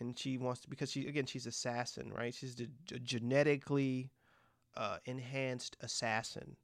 [0.02, 4.10] and she wants to because she again she's assassin right she's a genetically
[4.76, 6.56] uh, enhanced assassin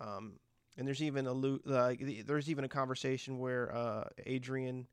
[0.00, 0.38] um,
[0.76, 4.86] and there's even a like there's even a conversation where uh, Adrian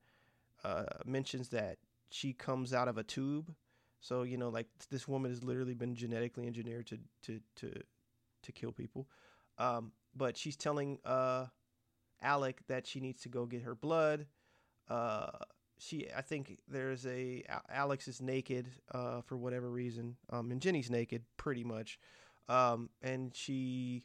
[0.64, 1.78] uh, mentions that
[2.10, 3.54] she comes out of a tube.
[4.00, 7.74] So you know, like this woman has literally been genetically engineered to to to
[8.44, 9.08] to kill people.
[9.58, 11.48] Um, but she's telling uh,
[12.22, 14.28] Alec that she needs to go get her blood.
[14.90, 15.32] Uh,
[15.78, 20.90] she, I think there's a Alex is naked uh, for whatever reason, um, and Jenny's
[20.90, 22.00] naked pretty much,
[22.50, 24.04] um, and she.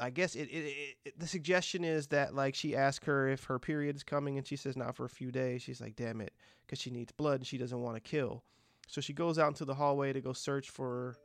[0.00, 3.58] I guess it, it, it, the suggestion is that like she asks her if her
[3.58, 5.60] period's coming and she says not for a few days.
[5.60, 6.32] She's like, damn it,
[6.66, 8.42] because she needs blood and she doesn't want to kill.
[8.88, 11.16] So she goes out into the hallway to go search for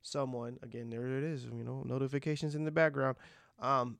[0.00, 0.58] someone.
[0.62, 1.44] Again, there it is.
[1.44, 3.16] You know, notifications in the background.
[3.60, 3.98] Um,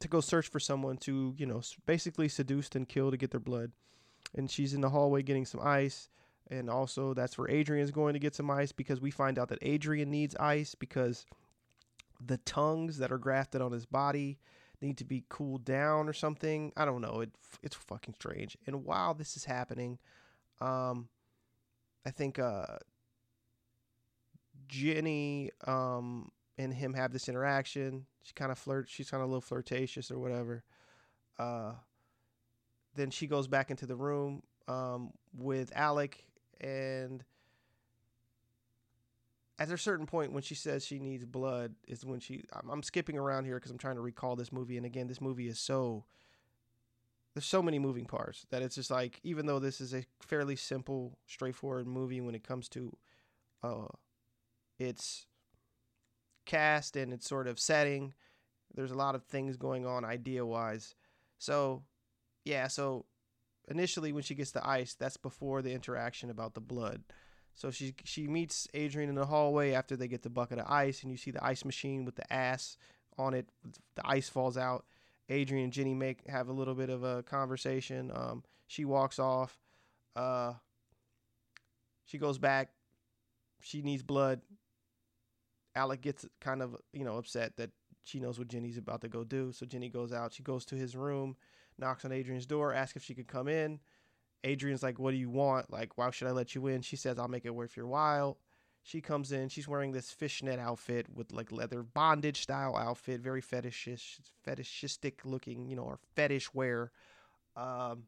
[0.00, 3.40] to go search for someone to, you know, basically seduce and kill to get their
[3.40, 3.72] blood.
[4.34, 6.08] And she's in the hallway getting some ice.
[6.50, 9.58] And also, that's where Adrian's going to get some ice because we find out that
[9.62, 11.26] Adrian needs ice because
[12.24, 14.38] the tongues that are grafted on his body
[14.80, 16.72] need to be cooled down or something.
[16.76, 17.20] I don't know.
[17.20, 17.30] It
[17.62, 18.56] it's fucking strange.
[18.66, 19.98] And while this is happening,
[20.60, 21.08] um,
[22.06, 22.78] I think uh,
[24.68, 28.06] Jenny um, and him have this interaction.
[28.28, 28.92] She kind of flirts.
[28.92, 30.62] She's kind of a little flirtatious or whatever.
[31.38, 31.72] Uh,
[32.94, 36.22] then she goes back into the room um, with Alec,
[36.60, 37.24] and
[39.58, 42.44] at a certain point, when she says she needs blood, is when she.
[42.52, 45.22] I'm, I'm skipping around here because I'm trying to recall this movie, and again, this
[45.22, 46.04] movie is so.
[47.32, 50.56] There's so many moving parts that it's just like, even though this is a fairly
[50.56, 52.94] simple, straightforward movie when it comes to,
[53.62, 53.86] uh,
[54.78, 55.26] its
[56.48, 58.14] cast and its sort of setting.
[58.74, 60.96] There's a lot of things going on idea wise.
[61.38, 61.84] So,
[62.44, 63.04] yeah, so
[63.68, 67.04] initially when she gets the ice, that's before the interaction about the blood.
[67.54, 71.02] So she she meets Adrian in the hallway after they get the bucket of ice,
[71.02, 72.76] and you see the ice machine with the ass
[73.16, 73.48] on it.
[73.94, 74.84] The ice falls out.
[75.28, 78.10] Adrian and Jenny make have a little bit of a conversation.
[78.14, 79.58] Um, she walks off.
[80.14, 80.54] Uh,
[82.04, 82.70] she goes back.
[83.60, 84.40] She needs blood.
[85.78, 87.70] Alec gets kind of, you know, upset that
[88.02, 89.52] she knows what Jenny's about to go do.
[89.52, 90.32] So Jenny goes out.
[90.32, 91.36] She goes to his room,
[91.78, 93.78] knocks on Adrian's door, asks if she could come in.
[94.44, 95.70] Adrian's like, What do you want?
[95.72, 96.82] Like, why should I let you in?
[96.82, 98.38] She says, I'll make it worth your while.
[98.82, 99.48] She comes in.
[99.48, 105.68] She's wearing this fishnet outfit with like leather bondage style outfit, very fetishish, fetishistic looking,
[105.68, 106.90] you know, or fetish wear.
[107.56, 108.04] Um,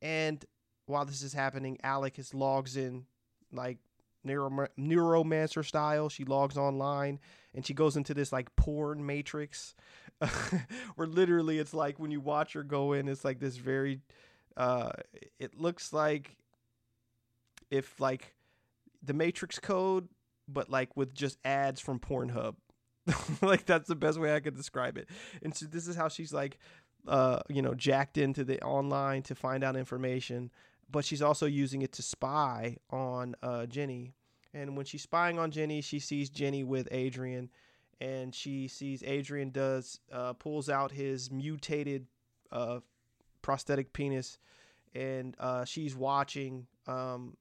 [0.00, 0.44] and
[0.86, 3.06] while this is happening, Alec is logs in
[3.52, 3.78] like
[4.24, 6.08] neuro, neuromancer style.
[6.08, 7.20] She logs online
[7.54, 9.74] and she goes into this like porn matrix
[10.96, 14.00] where literally it's like when you watch her go in, it's like this very,
[14.56, 14.90] uh,
[15.38, 16.36] it looks like
[17.70, 18.34] if like
[19.02, 20.08] the matrix code,
[20.48, 22.56] but like with just ads from Pornhub.
[23.42, 25.08] like that's the best way I could describe it.
[25.42, 26.58] And so this is how she's like,
[27.06, 30.50] uh, you know, jacked into the online to find out information
[30.94, 34.14] but she's also using it to spy on uh, Jenny.
[34.54, 37.50] And when she's spying on Jenny, she sees Jenny with Adrian,
[38.00, 42.06] and she sees Adrian does uh, pulls out his mutated
[42.52, 42.78] uh,
[43.42, 44.38] prosthetic penis,
[44.94, 47.36] and uh, she's watching um,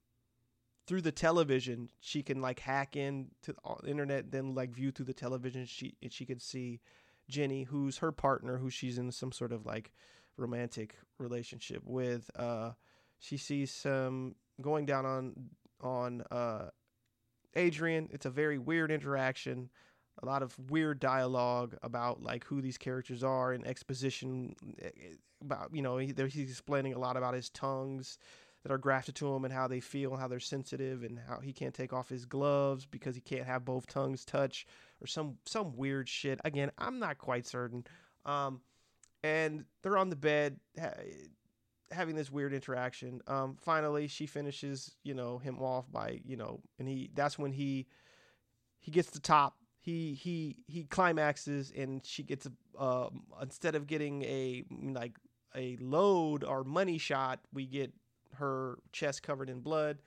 [0.88, 1.92] through the television.
[2.00, 5.66] She can like hack in to the internet, then like view through the television.
[5.68, 6.80] She and she can see
[7.30, 9.92] Jenny, who's her partner, who she's in some sort of like
[10.38, 12.32] romantic relationship with.
[13.24, 15.34] She sees some going down on
[15.80, 16.72] on uh,
[17.56, 18.10] Adrian.
[18.12, 19.70] It's a very weird interaction,
[20.22, 25.14] a lot of weird dialogue about like who these characters are and exposition eh, eh,
[25.42, 28.18] about you know he, he's explaining a lot about his tongues
[28.64, 31.40] that are grafted to him and how they feel and how they're sensitive and how
[31.40, 34.68] he can't take off his gloves because he can't have both tongues touch
[35.02, 36.42] or some some weird shit.
[36.44, 37.86] Again, I'm not quite certain.
[38.26, 38.60] Um,
[39.24, 40.60] and they're on the bed
[41.94, 43.22] having this weird interaction.
[43.28, 47.52] Um, finally, she finishes, you know, him off by, you know, and he that's when
[47.52, 47.88] he
[48.80, 49.56] he gets the top.
[49.80, 53.10] He he he climaxes, and she gets a uh,
[53.42, 55.18] instead of getting a like
[55.56, 57.94] a load or money shot, we get
[58.36, 60.00] her chest covered in blood.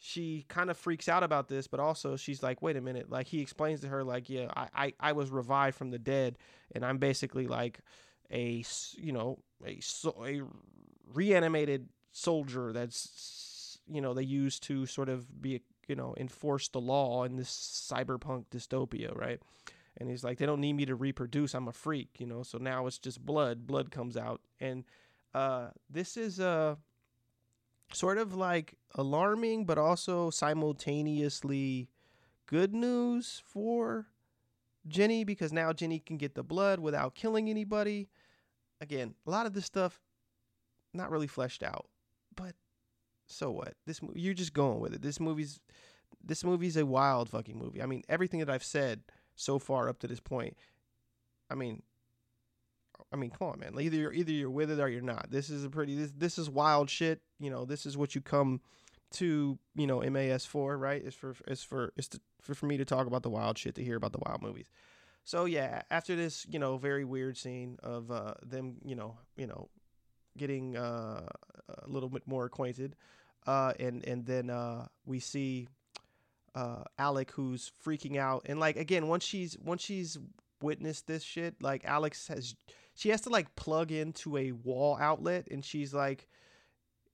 [0.00, 3.10] She kind of freaks out about this, but also she's like, wait a minute.
[3.10, 6.38] Like he explains to her, like, yeah, I, I, I was revived from the dead,
[6.72, 7.80] and I'm basically like
[8.30, 8.64] a,
[8.96, 9.80] you know, a,
[10.24, 10.42] a
[11.12, 16.80] reanimated soldier that's you know they use to sort of be you know enforce the
[16.80, 19.40] law in this cyberpunk dystopia right?
[19.96, 21.54] And he's like they don't need me to reproduce.
[21.54, 22.42] I'm a freak you know?
[22.42, 23.66] So now it's just blood.
[23.66, 24.40] Blood comes out.
[24.60, 24.84] And
[25.34, 26.76] uh this is uh
[27.92, 31.88] sort of like alarming but also simultaneously
[32.46, 34.06] good news for
[34.86, 38.08] Jenny because now Jenny can get the blood without killing anybody.
[38.80, 40.00] Again a lot of this stuff
[40.94, 41.86] not really fleshed out.
[42.36, 42.54] but
[43.26, 43.74] so what?
[43.86, 45.02] This you're just going with it.
[45.02, 45.60] This movie's
[46.24, 47.82] this movie's a wild fucking movie.
[47.82, 49.02] I mean, everything that I've said
[49.36, 50.56] so far up to this point.
[51.50, 51.82] I mean,
[53.12, 53.74] I mean, come on, man.
[53.80, 55.30] Either you're either you're with it or you're not.
[55.30, 57.20] This is a pretty this this is wild shit.
[57.38, 58.60] You know, this is what you come
[59.12, 59.58] to.
[59.74, 61.02] You know, MAS for right?
[61.04, 63.74] It's for it's for it's to, for for me to talk about the wild shit
[63.76, 64.66] to hear about the wild movies.
[65.24, 69.46] So yeah, after this, you know, very weird scene of uh, them, you know, you
[69.46, 69.68] know,
[70.38, 71.26] getting uh,
[71.68, 72.96] a little bit more acquainted,
[73.46, 75.68] uh, and and then uh, we see
[76.54, 80.18] uh, Alec who's freaking out, and like again, once she's once she's
[80.62, 82.54] witnessed this shit, like Alex has,
[82.94, 86.26] she has to like plug into a wall outlet, and she's like,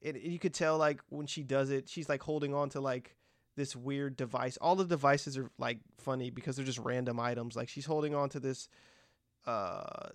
[0.02, 3.16] and you could tell like when she does it, she's like holding on to like
[3.56, 4.56] this weird device.
[4.58, 7.56] All the devices are like funny because they're just random items.
[7.56, 8.68] Like she's holding on to this
[9.46, 10.08] uh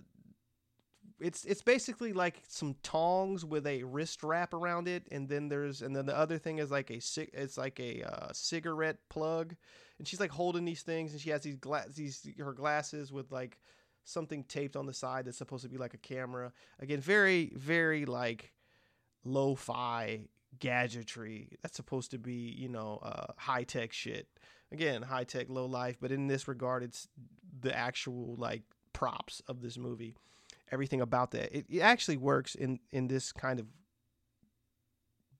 [1.20, 5.82] it's it's basically like some tongs with a wrist wrap around it and then there's
[5.82, 7.00] and then the other thing is like a
[7.34, 9.54] it's like a uh, cigarette plug
[9.98, 13.30] and she's like holding these things and she has these glass these her glasses with
[13.30, 13.58] like
[14.04, 16.52] something taped on the side that's supposed to be like a camera.
[16.80, 18.52] Again very very like
[19.24, 20.22] lo-fi
[20.58, 24.26] gadgetry that's supposed to be you know uh, high-tech shit.
[24.72, 27.08] Again high-tech low life but in this regard it's
[27.60, 28.62] the actual like
[28.92, 30.14] props of this movie
[30.70, 31.56] everything about that.
[31.56, 33.66] It, it actually works in in this kind of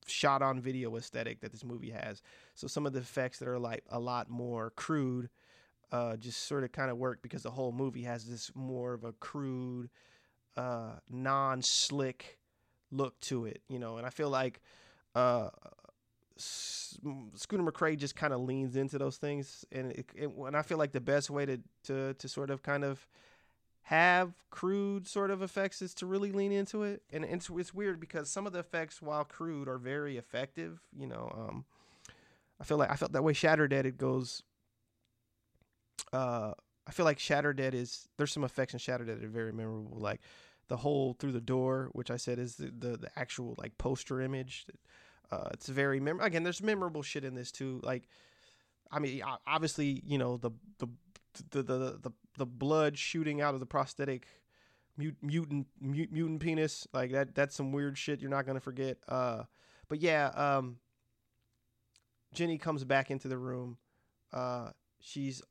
[0.07, 2.21] shot on video aesthetic that this movie has.
[2.55, 5.29] So some of the effects that are like a lot more crude
[5.91, 9.03] uh, just sort of kind of work because the whole movie has this more of
[9.03, 9.89] a crude
[10.57, 12.39] uh, non-slick
[12.91, 13.97] look to it you know?
[13.97, 14.61] And i feel like
[15.15, 15.49] uh,
[16.37, 20.77] Scooter McCrae just kind of leans into those things, and it, it, and I feel
[20.77, 23.05] like the best way to to to sort of kind of
[23.83, 27.99] have crude sort of effects is to really lean into it, and it's it's weird
[27.99, 30.79] because some of the effects, while crude, are very effective.
[30.95, 31.65] You know, um,
[32.59, 33.33] I feel like I felt that way.
[33.33, 34.43] Shatter Dead, it goes.
[36.13, 36.53] Uh,
[36.87, 39.51] I feel like Shatter Dead is there's some effects in Shatter Dead that are very
[39.51, 40.21] memorable, like
[40.67, 44.21] the hole through the door, which I said is the the, the actual like poster
[44.21, 44.65] image.
[45.31, 46.43] Uh, it's very mem- again.
[46.43, 47.79] There's memorable shit in this too.
[47.83, 48.03] Like,
[48.91, 50.87] I mean, obviously, you know the the
[51.51, 54.27] the the the, the blood shooting out of the prosthetic
[54.97, 56.87] mutant mutant mutant penis.
[56.93, 57.35] Like that.
[57.35, 58.21] That's some weird shit.
[58.21, 58.97] You're not gonna forget.
[59.07, 59.43] Uh,
[59.87, 60.77] but yeah, um,
[62.33, 63.77] Jenny comes back into the room.
[64.31, 65.41] Uh, she's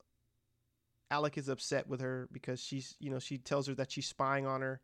[1.10, 4.46] Alec is upset with her because she's you know she tells her that she's spying
[4.46, 4.80] on her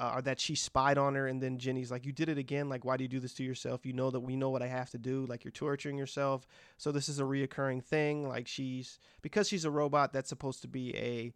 [0.00, 2.68] uh, or that she spied on her and then jenny's like you did it again.
[2.68, 3.86] Like why do you do this to yourself?
[3.86, 5.26] You know that we know what i have to do.
[5.26, 6.46] Like you're torturing yourself.
[6.76, 8.28] So this is a reoccurring thing.
[8.28, 11.34] Like she's because she's a robot that's supposed to be a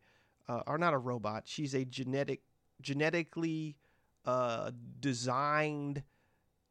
[0.50, 1.44] uh, or not a robot.
[1.46, 2.42] She's a genetic
[2.80, 3.76] genetically
[4.24, 6.02] uh, designed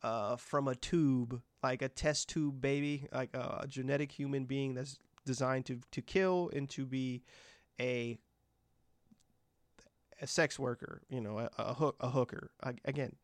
[0.04, 4.76] uh, from a tube like a test tube baby like a, a genetic human being
[4.76, 7.24] that's designed to to kill and to be
[7.80, 8.18] a
[10.22, 12.52] a sex worker, you know, a, a hook, a hooker.
[12.64, 13.16] I, again,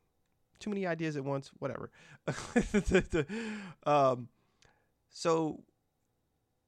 [0.59, 1.51] too many ideas at once.
[1.59, 1.91] Whatever.
[3.85, 4.29] um,
[5.09, 5.63] so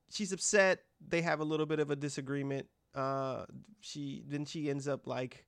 [0.09, 0.79] she's upset.
[1.05, 2.67] They have a little bit of a disagreement.
[2.93, 3.45] Uh,
[3.81, 5.45] she then she ends up like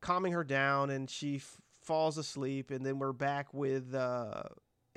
[0.00, 2.70] calming her down, and she f- falls asleep.
[2.70, 4.44] And then we're back with uh,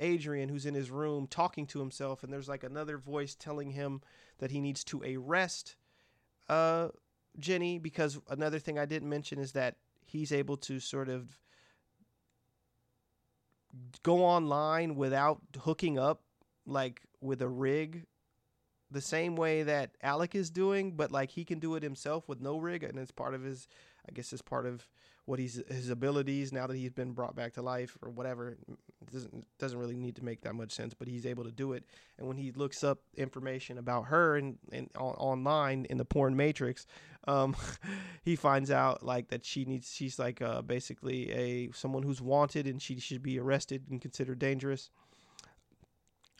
[0.00, 4.00] Adrian, who's in his room talking to himself, and there's like another voice telling him
[4.38, 5.76] that he needs to arrest
[6.48, 6.88] uh,
[7.38, 11.38] Jenny because another thing I didn't mention is that he's able to sort of
[14.02, 16.22] go online without hooking up
[16.66, 18.06] like with a rig
[18.96, 22.40] the same way that Alec is doing, but like he can do it himself with
[22.40, 23.68] no rig, and it's part of his,
[24.08, 24.88] I guess, it's part of
[25.26, 28.56] what he's his abilities now that he's been brought back to life or whatever.
[28.68, 31.74] It doesn't doesn't really need to make that much sense, but he's able to do
[31.74, 31.84] it.
[32.16, 36.36] And when he looks up information about her and and on, online in the porn
[36.36, 36.86] matrix,
[37.28, 37.54] um,
[38.22, 42.66] he finds out like that she needs she's like uh, basically a someone who's wanted
[42.66, 44.88] and she should be arrested and considered dangerous.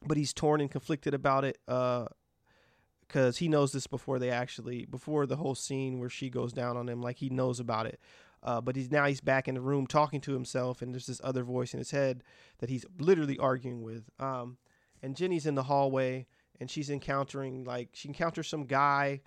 [0.06, 1.58] But he's torn and conflicted about it.
[1.68, 2.06] Uh,
[3.06, 6.76] because he knows this before they actually before the whole scene where she goes down
[6.76, 8.00] on him like he knows about it.
[8.42, 11.20] Uh, but he's now he's back in the room talking to himself and there's this
[11.24, 12.22] other voice in his head
[12.58, 14.08] that he's literally arguing with.
[14.18, 14.58] Um,
[15.02, 16.26] and jenny's in the hallway
[16.60, 19.20] and she's encountering like she encounters some guy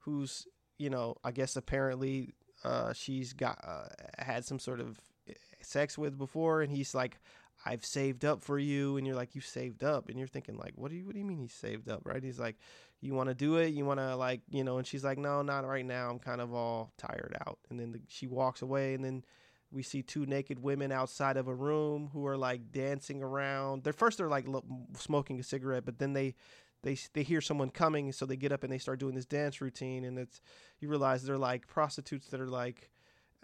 [0.00, 0.46] who's
[0.78, 2.32] you know i guess apparently
[2.64, 7.18] uh, she's got uh, had some sort of eh, sex with before and he's like
[7.64, 10.74] I've saved up for you, and you're like, you saved up, and you're thinking like,
[10.76, 12.22] what do you, what do you mean he saved up, right?
[12.22, 12.56] He's like,
[13.00, 15.42] you want to do it, you want to like, you know, and she's like, no,
[15.42, 16.10] not right now.
[16.10, 19.24] I'm kind of all tired out, and then the, she walks away, and then
[19.70, 23.84] we see two naked women outside of a room who are like dancing around.
[23.84, 24.64] They're first they're like lo-
[24.96, 26.34] smoking a cigarette, but then they
[26.82, 29.60] they they hear someone coming, so they get up and they start doing this dance
[29.60, 30.40] routine, and it's
[30.80, 32.90] you realize they're like prostitutes that are like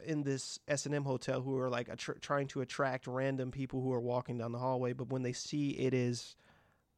[0.04, 1.88] in this S and M hotel who are like
[2.20, 5.70] trying to attract random people who are walking down the hallway, but when they see
[5.70, 6.36] it is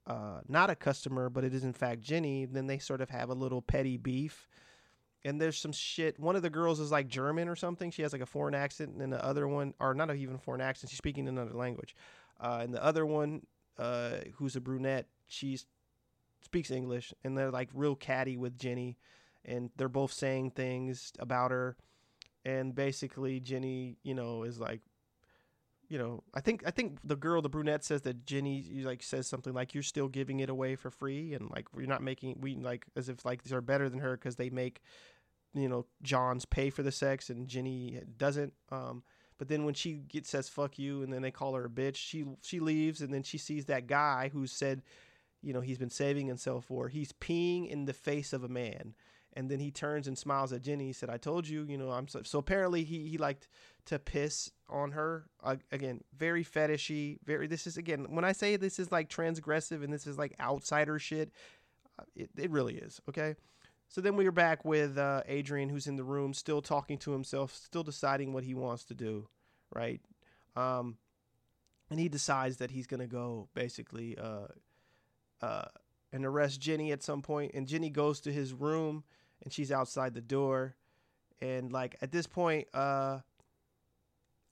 [0.07, 3.31] uh, not a customer, but it is in fact Jenny, then they sort of have
[3.31, 4.49] a little petty beef.
[5.27, 6.21] And there's some shit.
[6.21, 7.91] One of the girls is like German or something.
[7.91, 10.61] She has like a foreign accent, and then the other one, or not even foreign
[10.61, 11.97] accent, she's speaking another language.
[12.39, 13.47] Uh, and the other one,
[13.79, 15.59] uh, who's a brunette, she
[16.43, 18.99] speaks English, and they're like real catty with Jenny,
[19.47, 21.77] and they're both saying things about her,
[22.45, 24.81] and basically Jenny, you know, is like
[25.95, 29.29] you know, I think I think the girl, the brunette, says that Jenny like says
[29.29, 32.57] something like, "You're still giving it away for free," and like you're not making we
[32.57, 34.83] like as if like these are better than her because they make,
[35.55, 38.55] you know, Johns pay for the sex and Jenny doesn't.
[38.73, 39.05] Um,
[39.39, 41.95] but then when she gets says "fuck you" and then they call her a bitch,
[41.95, 44.83] she she leaves and then she sees that guy who said,
[45.43, 46.89] you know, he's been saving himself for.
[46.89, 48.97] He's peeing in the face of a man
[49.35, 50.87] and then he turns and smiles at Jenny.
[50.87, 53.49] He said, "I told you, you know, I'm so." So apparently, he he liked
[53.87, 55.27] to piss on her.
[55.43, 57.19] Uh, again, very fetishy.
[57.25, 57.47] Very.
[57.47, 60.99] This is again when I say this is like transgressive and this is like outsider
[60.99, 61.33] shit.
[61.99, 63.01] Uh, it it really is.
[63.09, 63.35] Okay.
[63.89, 67.13] So then we are back with uh, Adrian, who's in the room, still talking to
[67.13, 69.29] himself, still deciding what he wants to do,
[69.73, 70.01] right?
[70.57, 70.97] Um,
[71.91, 74.47] and he decides that he's gonna go basically uh,
[75.43, 75.67] uh,
[76.13, 77.53] and arrest Jenny at some point.
[77.55, 79.05] And Jenny goes to his room
[79.45, 80.75] and she's outside the door.
[81.41, 83.19] And like at this point uh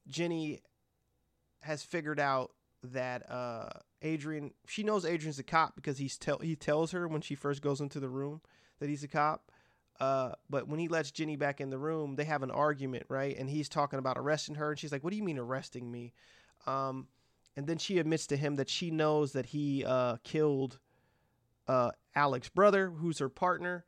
[0.09, 0.61] jenny
[1.61, 3.69] has figured out that uh
[4.03, 7.63] adrian she knows adrian's a cop because he's tell he tells her when she first
[7.63, 8.41] goes into the room
[8.81, 9.51] that he's a cop.
[10.01, 13.39] Uh but when he lets jenny back in the room they have an argument right?
[13.39, 16.13] And he's talking about arresting her and she's like what do you mean arresting me?
[16.67, 17.07] Um
[17.57, 20.79] and then she admits to him that she knows that he uh killed
[21.69, 23.85] uh alec's brother who's her partner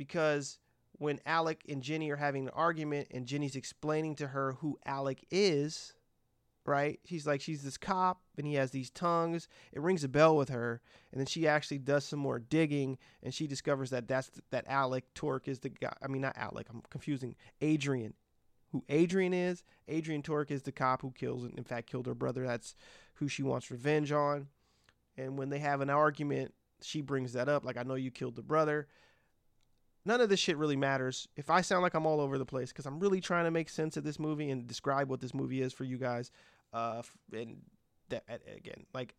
[0.00, 0.56] because
[0.92, 5.26] when Alec and Jenny are having an argument and Jenny's explaining to her who Alec
[5.30, 5.92] is,
[6.64, 6.98] right?
[7.04, 9.46] She's like, she's this cop and he has these tongues.
[9.72, 10.80] It rings a bell with her.
[11.12, 15.04] And then she actually does some more digging and she discovers that that's that Alec
[15.14, 15.92] Torque is the guy.
[16.02, 18.14] I mean, not Alec, I'm confusing Adrian.
[18.72, 19.64] Who Adrian is?
[19.86, 22.46] Adrian Torque is the cop who kills, and, in fact, killed her brother.
[22.46, 22.74] That's
[23.16, 24.46] who she wants revenge on.
[25.18, 27.64] And when they have an argument, she brings that up.
[27.64, 28.86] Like, I know you killed the brother
[30.04, 31.28] none of this shit really matters.
[31.36, 33.68] If I sound like I'm all over the place, because I'm really trying to make
[33.68, 36.30] sense of this movie and describe what this movie is for you guys.
[36.72, 37.58] Uh, and
[38.08, 38.24] that
[38.56, 39.14] again, like,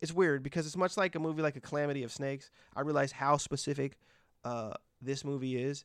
[0.00, 2.50] it's weird because it's much like a movie like A Calamity of Snakes.
[2.76, 3.96] I realize how specific
[4.44, 5.84] uh, this movie is.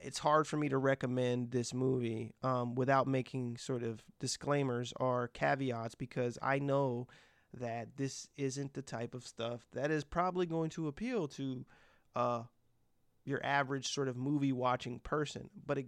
[0.00, 5.28] It's hard for me to recommend this movie um, without making sort of disclaimers or
[5.28, 7.08] caveats because I know
[7.54, 11.64] that this isn't the type of stuff that is probably going to appeal to
[12.16, 12.42] uh,
[13.24, 15.50] your average sort of movie watching person.
[15.66, 15.78] But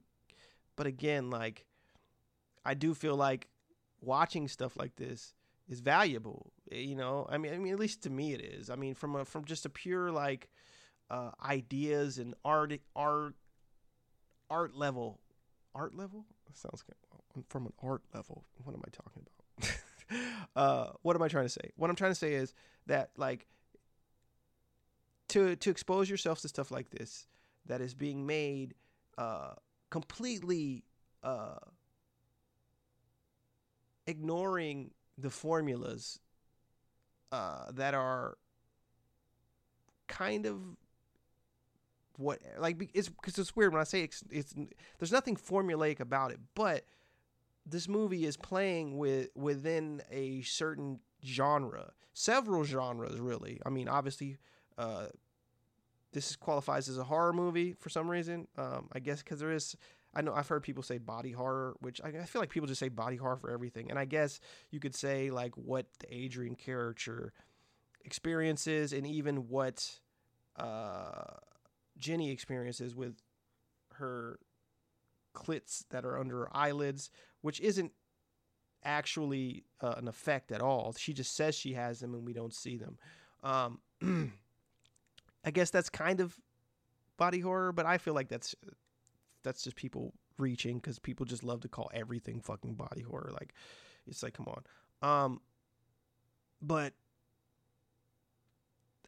[0.77, 1.67] but again, like
[2.65, 3.49] I do feel like
[4.01, 5.35] watching stuff like this
[5.69, 6.53] is valuable.
[6.71, 8.71] Eh, you know, I mean, I mean, at least to me it is.
[8.71, 10.49] I mean, from a from just a pure like
[11.11, 13.35] uh, ideas and art art
[14.51, 15.21] art level,
[15.75, 17.45] art level that sounds good.
[17.49, 18.45] from an art level.
[18.63, 19.71] What am I talking about?
[20.57, 21.71] uh, what am I trying to say?
[21.77, 22.55] What I'm trying to say is
[22.87, 23.47] that like
[25.35, 27.27] to to expose yourself to stuff like this
[27.67, 28.75] that is being made
[29.19, 29.55] uh,
[29.91, 30.85] completely
[31.25, 31.57] uh,
[34.07, 36.21] ignoring the formulas
[37.33, 38.39] uh, that are
[40.07, 40.61] kind of
[42.17, 44.55] what like it's because it's weird when I say it's, it's
[45.01, 46.85] there's nothing formulaic about it, but
[47.67, 53.61] this movie is playing with within a certain genre, several genres really.
[53.67, 54.37] I mean, obviously,
[54.79, 55.07] uh,
[56.15, 58.47] this qualifies as a horror movie for some reason.
[58.57, 59.77] Um, I guess because there is,
[60.15, 62.81] I know I've heard people say body horror, which I, I, feel like people just
[62.81, 63.91] say body horror for everything.
[63.91, 64.41] And I guess
[64.71, 67.33] you could say like what the Adrian character
[68.05, 70.01] experiences and even what
[70.57, 71.35] uh,
[71.99, 73.17] Jenny experiences with
[73.95, 74.39] her
[75.35, 77.11] clits that are under her eyelids,
[77.41, 77.91] which isn't
[78.85, 80.95] actually uh, an effect at all.
[80.97, 82.99] She just says she has them and we don't see them.
[83.43, 83.81] Um,
[85.45, 86.39] I guess that's kind of
[87.17, 88.55] body horror, but I feel like that's
[89.43, 93.31] that's just people reaching because people just love to call everything fucking body horror.
[93.33, 93.55] Like
[94.07, 94.65] it's like, come on.
[95.03, 95.41] Um,
[96.63, 96.95] but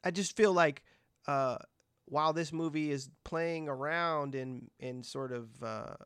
[0.04, 0.82] I just feel like
[1.26, 1.58] uh,
[2.04, 5.96] while this movie is playing around in in sort of uh,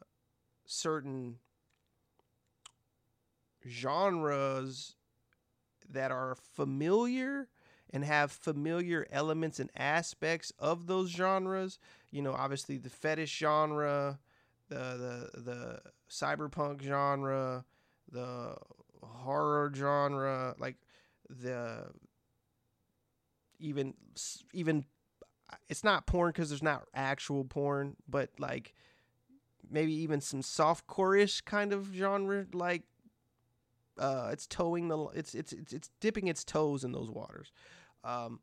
[0.64, 1.36] certain
[3.68, 4.94] genres
[5.90, 7.48] that are familiar
[7.92, 11.78] and have familiar elements and aspects of those genres.
[12.10, 14.18] You know, obviously the fetish genre,
[14.68, 17.64] the the the cyberpunk genre,
[18.10, 18.56] the
[19.02, 20.76] horror genre, like
[21.28, 21.86] the
[23.58, 23.94] even
[24.52, 24.84] even
[25.68, 28.74] it's not porn because there's not actual porn, but like
[29.70, 32.82] maybe even some softcore-ish kind of genre, like
[33.98, 37.52] uh, it's towing the it's it's it's it's dipping its toes in those waters.
[38.04, 38.40] Um,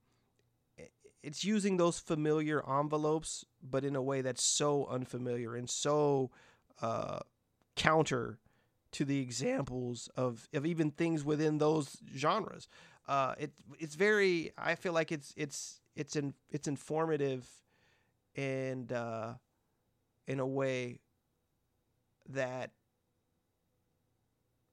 [1.23, 6.31] it's using those familiar envelopes, but in a way that's so unfamiliar and so
[6.81, 7.19] uh,
[7.75, 8.39] counter
[8.91, 12.67] to the examples of, of even things within those genres.
[13.07, 14.51] Uh, it it's very.
[14.57, 17.47] I feel like it's it's it's in it's informative,
[18.35, 19.33] and uh,
[20.27, 20.99] in a way
[22.29, 22.71] that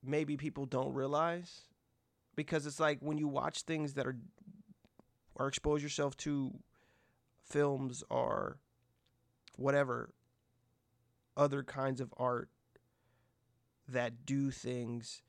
[0.02, 1.62] maybe people don't realize
[2.36, 4.16] because it's like when you watch things that are
[5.34, 6.52] or expose yourself to
[7.44, 8.58] films or
[9.56, 10.10] whatever
[11.36, 12.48] other kinds of art
[13.88, 15.22] that do things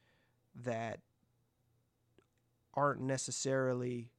[0.56, 1.00] that
[2.74, 4.10] aren't necessarily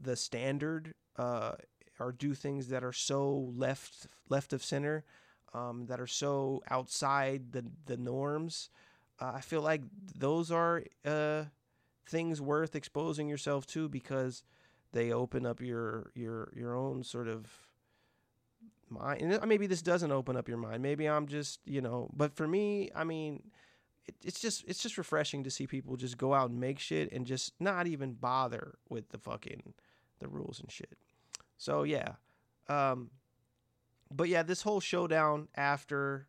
[0.00, 1.52] the standard uh,
[2.00, 5.04] or do things that are so left left of center
[5.54, 8.70] um, that are so outside the the norms.
[9.20, 9.82] Uh, i feel like
[10.16, 11.44] those are uh,
[12.06, 14.42] things worth exposing yourself to because
[14.92, 17.46] they open up your your your own sort of
[18.88, 19.22] mind.
[19.22, 20.82] And maybe this doesn't open up your mind.
[20.82, 22.10] Maybe I'm just you know.
[22.14, 23.42] But for me, I mean,
[24.06, 27.12] it, it's just it's just refreshing to see people just go out and make shit
[27.12, 29.74] and just not even bother with the fucking
[30.20, 30.98] the rules and shit.
[31.56, 32.14] So yeah,
[32.68, 33.10] um,
[34.10, 36.26] but yeah, this whole showdown after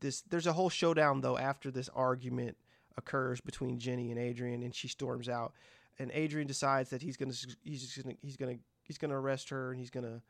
[0.00, 2.56] this, there's a whole showdown though after this argument
[2.96, 5.52] occurs between Jenny and Adrian, and she storms out.
[5.98, 9.78] And Adrian decides that he's gonna he's gonna he's gonna he's gonna arrest her and
[9.78, 10.22] he's gonna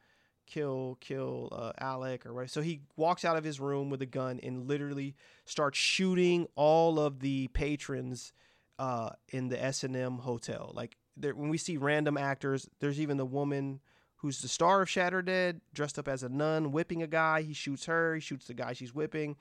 [0.46, 2.50] kill kill uh, Alec or right.
[2.50, 6.98] So he walks out of his room with a gun and literally starts shooting all
[6.98, 8.32] of the patrons
[8.78, 10.72] uh, in the S and M hotel.
[10.74, 13.80] Like there, when we see random actors, there's even the woman
[14.16, 17.42] who's the star of Shatter Dead dressed up as a nun whipping a guy.
[17.42, 18.14] He shoots her.
[18.14, 19.36] He shoots the guy she's whipping.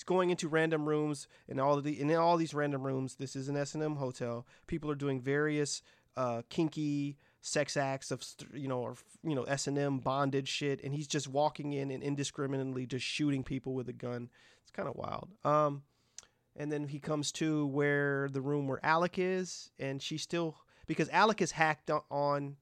[0.00, 3.16] He's going into random rooms, and all of the in all these random rooms.
[3.16, 4.46] This is an S and M hotel.
[4.66, 5.82] People are doing various
[6.16, 8.24] uh, kinky sex acts of
[8.54, 11.90] you know or you know S and M bondage shit, and he's just walking in
[11.90, 14.30] and indiscriminately just shooting people with a gun.
[14.62, 15.28] It's kind of wild.
[15.44, 15.82] Um,
[16.56, 21.10] and then he comes to where the room where Alec is, and she's still because
[21.10, 22.56] Alec is hacked on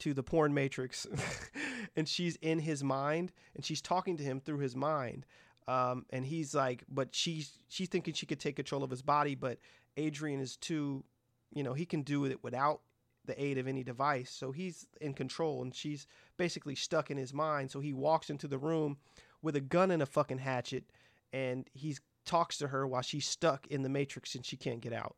[0.00, 1.06] to the porn matrix,
[1.94, 5.24] and she's in his mind, and she's talking to him through his mind.
[5.68, 9.34] Um, and he's like, but she's she's thinking she could take control of his body,
[9.34, 9.58] but
[9.96, 11.04] Adrian is too,
[11.52, 12.80] you know, he can do it without
[13.26, 14.30] the aid of any device.
[14.30, 16.06] So he's in control, and she's
[16.36, 17.70] basically stuck in his mind.
[17.70, 18.96] So he walks into the room
[19.42, 20.84] with a gun and a fucking hatchet,
[21.32, 24.92] and he talks to her while she's stuck in the matrix and she can't get
[24.92, 25.16] out.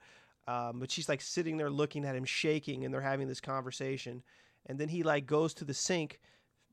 [0.49, 4.23] Um, but she's like sitting there looking at him, shaking, and they're having this conversation.
[4.67, 6.21] And then he like goes to the sink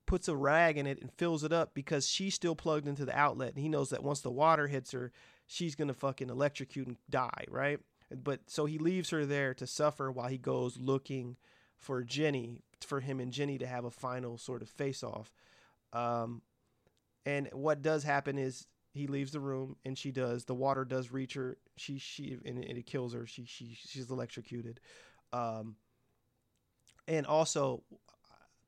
[0.09, 3.15] puts a rag in it and fills it up because she's still plugged into the
[3.15, 5.11] outlet and he knows that once the water hits her
[5.45, 7.79] she's gonna fucking electrocute and die right?
[8.11, 11.37] But so he leaves her there to suffer while he goes looking
[11.77, 15.31] for jenny for him and jenny to have a final sort of face off
[15.93, 16.41] um,
[17.27, 21.11] and what does happen is he leaves the room and she does the water does
[21.11, 24.79] reach her she she and, it kills her she she she's electrocuted.
[25.31, 25.75] Um,
[27.07, 27.83] and also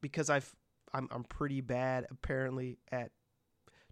[0.01, 0.55] because i've
[0.93, 3.11] I'm I'm pretty bad apparently at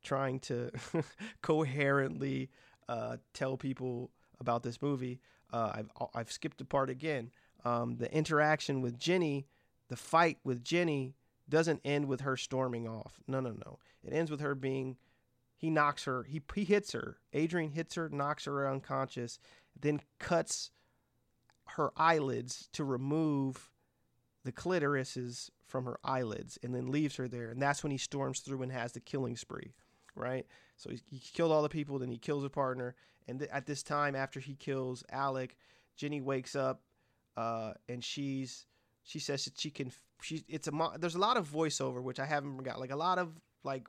[0.03, 0.71] trying to
[1.41, 2.49] coherently
[2.87, 5.19] uh, tell people about this movie.
[5.51, 7.31] Uh, I've I've skipped a part again.
[7.65, 9.47] Um, the interaction with Jenny,
[9.89, 11.15] the fight with Jenny,
[11.49, 13.19] doesn't end with her storming off.
[13.27, 13.79] No, no, no.
[14.03, 14.97] It ends with her being.
[15.57, 16.23] He knocks her.
[16.23, 17.17] He he hits her.
[17.33, 19.39] Adrian hits her, knocks her unconscious,
[19.79, 20.71] then cuts
[21.75, 23.69] her eyelids to remove
[24.43, 27.49] the clitorises from her eyelids and then leaves her there.
[27.49, 29.73] And that's when he storms through and has the killing spree,
[30.15, 30.45] right?
[30.75, 32.95] So he, he killed all the people, then he kills her partner.
[33.27, 35.55] And th- at this time, after he kills Alec,
[35.95, 36.81] Jenny wakes up
[37.37, 38.65] uh, and she's
[39.03, 39.91] she says that she can
[40.21, 43.17] she it's a there's a lot of voiceover which I haven't got like a lot
[43.17, 43.31] of
[43.63, 43.87] like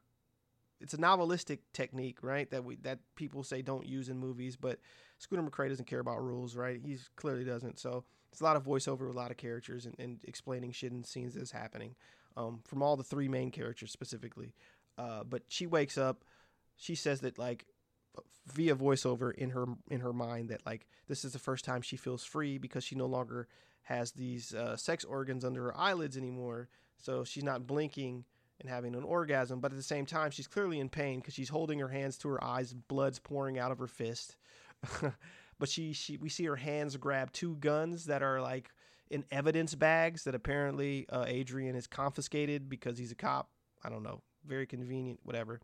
[0.80, 4.78] it's a novelistic technique right that we that people say don't use in movies but
[5.18, 8.64] Scooter McCrae doesn't care about rules right he clearly doesn't so it's a lot of
[8.64, 11.94] voiceover, with a lot of characters, and, and explaining shit and scenes that's happening
[12.36, 14.54] um, from all the three main characters specifically.
[14.98, 16.24] Uh, but she wakes up.
[16.76, 17.66] She says that like
[18.46, 21.96] via voiceover in her in her mind that like this is the first time she
[21.96, 23.48] feels free because she no longer
[23.82, 26.68] has these uh, sex organs under her eyelids anymore.
[26.98, 28.24] So she's not blinking
[28.60, 31.48] and having an orgasm, but at the same time she's clearly in pain because she's
[31.48, 34.36] holding her hands to her eyes, blood's pouring out of her fist.
[35.60, 38.70] but she she we see her hands grab two guns that are like
[39.10, 43.50] in evidence bags that apparently uh, Adrian has confiscated because he's a cop.
[43.84, 45.60] I don't know, very convenient, whatever.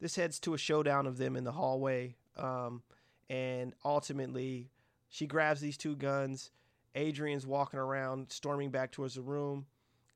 [0.00, 2.82] This heads to a showdown of them in the hallway, um,
[3.30, 4.70] and ultimately
[5.10, 6.50] she grabs these two guns.
[6.94, 9.66] Adrian's walking around, storming back towards the room,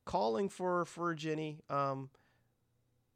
[0.05, 1.61] calling for for Jenny.
[1.69, 2.09] Um,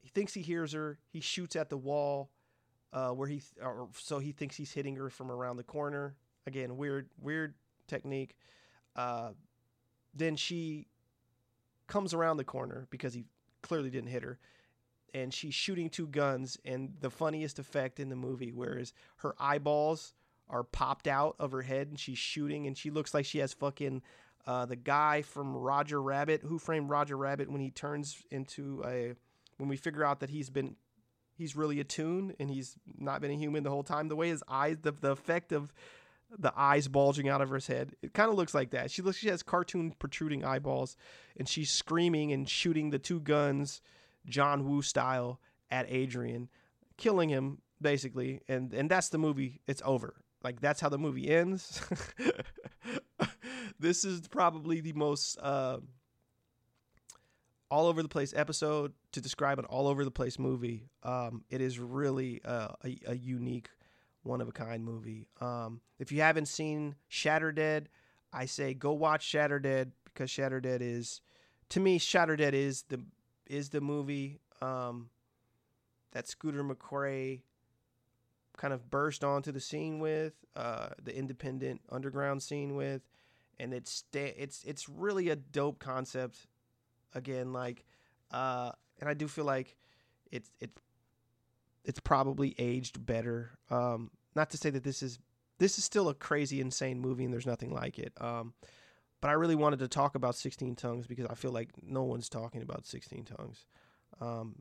[0.02, 0.98] he thinks he hears her.
[1.08, 2.30] He shoots at the wall
[2.92, 6.14] uh, where he or so he thinks he's hitting her from around the corner.
[6.46, 7.54] Again, weird weird
[7.86, 8.36] technique.
[8.94, 9.30] Uh,
[10.14, 10.86] then she
[11.86, 13.24] comes around the corner because he
[13.62, 14.38] clearly didn't hit her,
[15.14, 16.58] and she's shooting two guns.
[16.64, 20.14] And the funniest effect in the movie, whereas her eyeballs
[20.48, 23.52] are popped out of her head, and she's shooting, and she looks like she has
[23.52, 24.02] fucking.
[24.44, 29.14] Uh, the guy from Roger Rabbit, who framed Roger Rabbit, when he turns into a,
[29.58, 30.74] when we figure out that he's been
[31.36, 34.08] he's really attuned and he's not been a human the whole time.
[34.08, 35.72] The way his eyes, the, the effect of
[36.38, 38.90] the eyes bulging out of his head, it kind of looks like that.
[38.90, 40.96] She looks, she has cartoon protruding eyeballs,
[41.36, 43.82] and she's screaming and shooting the two guns,
[44.26, 46.48] John Woo style, at Adrian,
[46.96, 48.40] killing him basically.
[48.48, 49.60] And and that's the movie.
[49.66, 50.14] It's over.
[50.42, 51.82] Like that's how the movie ends.
[53.78, 55.38] this is probably the most.
[55.38, 55.78] Uh,
[57.72, 60.90] all over the place episode to describe an all over the place movie.
[61.02, 63.70] Um, it is really a, a, unique,
[64.24, 65.26] one of a kind movie.
[65.40, 67.88] Um, if you haven't seen Shatter Dead,
[68.30, 71.22] I say go watch Shatter Dead because Shatter Dead is,
[71.70, 73.02] to me, Shatter Dead is the
[73.46, 75.08] is the movie um,
[76.10, 77.40] that Scooter McCrae
[78.58, 83.00] kind of burst onto the scene with, uh, the independent underground scene with,
[83.58, 86.48] and it's it's it's really a dope concept
[87.14, 87.84] again like
[88.30, 89.76] uh and i do feel like
[90.30, 90.80] it's it's
[91.84, 93.50] it's probably aged better.
[93.70, 95.18] Um not to say that this is
[95.58, 98.12] this is still a crazy insane movie and there's nothing like it.
[98.20, 98.54] Um
[99.20, 102.28] but i really wanted to talk about 16 tongues because i feel like no one's
[102.28, 103.66] talking about 16 tongues.
[104.20, 104.56] Um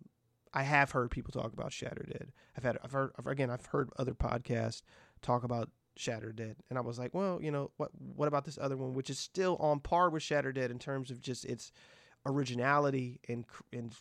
[0.53, 2.31] i have heard people talk about shatter dead.
[2.57, 4.81] I've had i've heard again i've heard other podcasts
[5.21, 8.57] talk about Shatter Dead, and I was like, well, you know, what what about this
[8.59, 11.73] other one, which is still on par with Shatter Dead in terms of just its
[12.25, 13.93] originality and and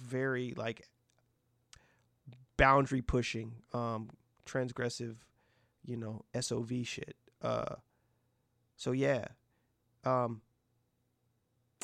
[0.00, 0.88] very like
[2.56, 4.10] boundary pushing, um,
[4.46, 5.16] transgressive,
[5.84, 7.16] you know, SOV shit.
[7.42, 7.76] Uh,
[8.76, 9.26] so yeah,
[10.04, 10.40] um,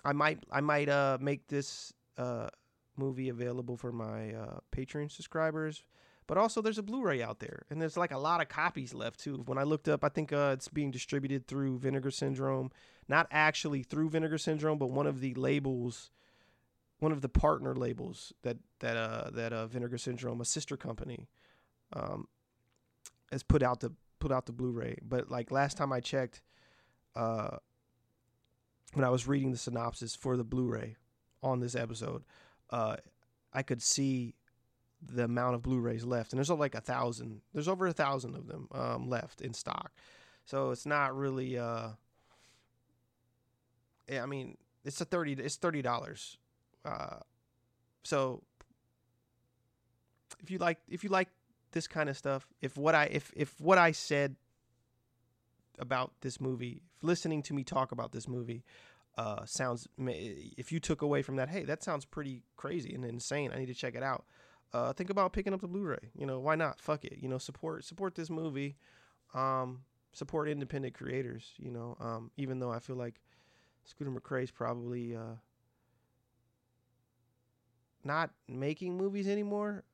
[0.05, 2.49] I might I might uh make this uh
[2.97, 5.83] movie available for my uh, Patreon subscribers.
[6.27, 9.21] But also, there's a Blu-ray out there, and there's like a lot of copies left
[9.21, 9.43] too.
[9.47, 12.71] When I looked up, I think uh, it's being distributed through Vinegar Syndrome
[13.09, 16.11] not actually through Vinegar Syndrome, but one of the labels,
[16.99, 21.29] one of the partner labels that that uh, that uh, Vinegar Syndrome, a sister company,
[21.93, 22.29] um,
[23.31, 24.99] has put out the put out the Blu-ray.
[25.03, 26.43] But like last time I checked,
[27.17, 27.59] uh,
[28.95, 30.97] when I was reading the synopsis for the Blu-ray
[31.43, 32.23] on this episode,
[32.71, 32.97] uh,
[33.53, 34.37] I could see
[35.11, 37.41] the amount of Blu-rays left, and there's like a thousand.
[37.53, 39.93] There's over a thousand of them um, left in stock,
[40.45, 41.59] so it's not really.
[41.59, 41.89] Uh,
[44.13, 45.33] I mean, it's a thirty.
[45.33, 46.39] It's thirty dollars.
[46.85, 47.19] Uh,
[48.05, 48.43] so
[50.43, 51.29] if you like, if you like
[51.73, 54.37] this kind of stuff, if what I if if what I said
[55.79, 58.65] about this movie, if listening to me talk about this movie,
[59.17, 63.51] uh, sounds if you took away from that, hey, that sounds pretty crazy and insane.
[63.53, 64.25] I need to check it out.
[64.73, 66.11] Uh, think about picking up the Blu-ray.
[66.17, 66.81] You know, why not?
[66.81, 67.19] Fuck it.
[67.21, 68.77] You know, support support this movie.
[69.35, 71.53] Um, support independent creators.
[71.59, 73.21] You know, um, even though I feel like
[73.85, 75.37] Scooter McCrae's probably uh,
[78.05, 79.85] not making movies anymore.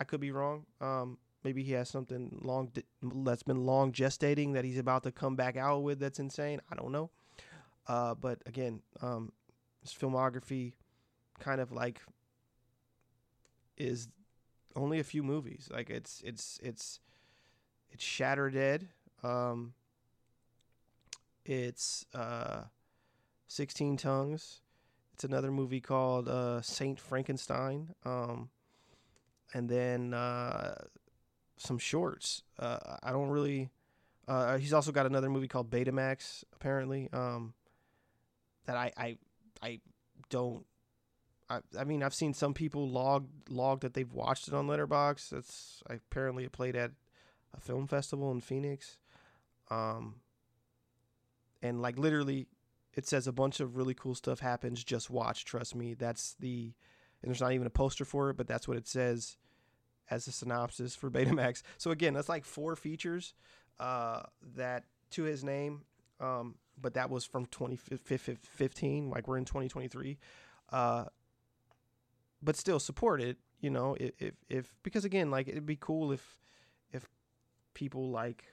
[0.00, 0.66] I could be wrong.
[0.80, 2.70] Um, maybe he has something long
[3.02, 5.98] that's been long gestating that he's about to come back out with.
[5.98, 6.60] That's insane.
[6.70, 7.10] I don't know.
[7.86, 9.32] Uh, but again, um,
[9.82, 10.74] his filmography
[11.40, 12.00] kind of like
[13.78, 14.08] is
[14.76, 15.68] only a few movies.
[15.72, 17.00] Like it's it's it's
[17.90, 18.88] it's Shatter Dead.
[19.22, 19.74] Um,
[21.44, 22.64] it's uh,
[23.48, 24.60] 16 Tongues.
[25.14, 27.94] It's another movie called uh, Saint Frankenstein.
[28.04, 28.50] Um,
[29.54, 30.74] and then uh,
[31.56, 32.42] some shorts.
[32.58, 33.70] Uh, I don't really.
[34.26, 37.08] Uh, he's also got another movie called Betamax, apparently.
[37.12, 37.54] Um,
[38.66, 39.16] that I, I
[39.62, 39.80] I
[40.28, 40.64] don't.
[41.50, 45.30] I, I mean I've seen some people log log that they've watched it on Letterboxd.
[45.30, 46.92] That's apparently it played at
[47.54, 48.98] a film festival in Phoenix.
[49.70, 50.16] Um,
[51.62, 52.46] and like literally,
[52.94, 54.82] it says a bunch of really cool stuff happens.
[54.84, 55.94] Just watch, trust me.
[55.94, 56.72] That's the,
[57.22, 59.36] and there's not even a poster for it, but that's what it says
[60.10, 61.62] as a synopsis for Betamax.
[61.76, 63.34] So again, that's like four features
[63.78, 64.22] uh,
[64.56, 65.82] that to his name,
[66.20, 69.10] um, but that was from 2015.
[69.10, 70.18] Like we're in 2023.
[70.70, 71.04] Uh,
[72.42, 76.38] but still support it, you know, if, if, because again, like it'd be cool if
[76.92, 77.08] if
[77.74, 78.44] people like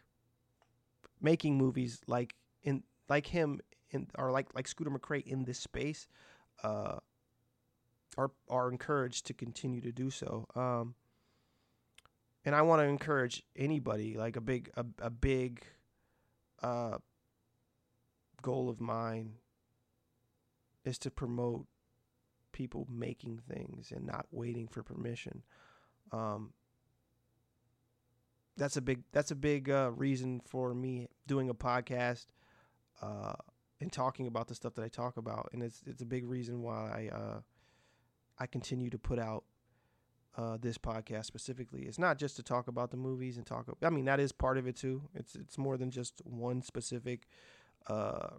[1.22, 3.60] making movies like in like him
[3.92, 6.08] in or like like Scooter McCrae in this space
[6.64, 6.98] uh
[8.18, 10.48] are are encouraged to continue to do so.
[10.56, 10.96] Um
[12.44, 15.64] and I want to encourage anybody like a big a, a big
[16.62, 16.98] uh
[18.42, 19.36] goal of mine
[20.84, 21.66] is to promote
[22.56, 25.43] people making things and not waiting for permission.
[26.14, 26.53] Um,
[28.56, 32.28] that's a big that's a big uh, reason for me doing a podcast
[33.01, 33.34] uh,
[33.82, 36.62] and talking about the stuff that I talk about, and it's it's a big reason
[36.62, 37.39] why I uh,
[38.39, 39.43] I continue to put out
[40.38, 41.82] uh, this podcast specifically.
[41.82, 43.68] It's not just to talk about the movies and talk.
[43.84, 45.01] I mean that is part of it too.
[45.14, 47.28] It's it's more than just one specific
[47.88, 48.30] uh,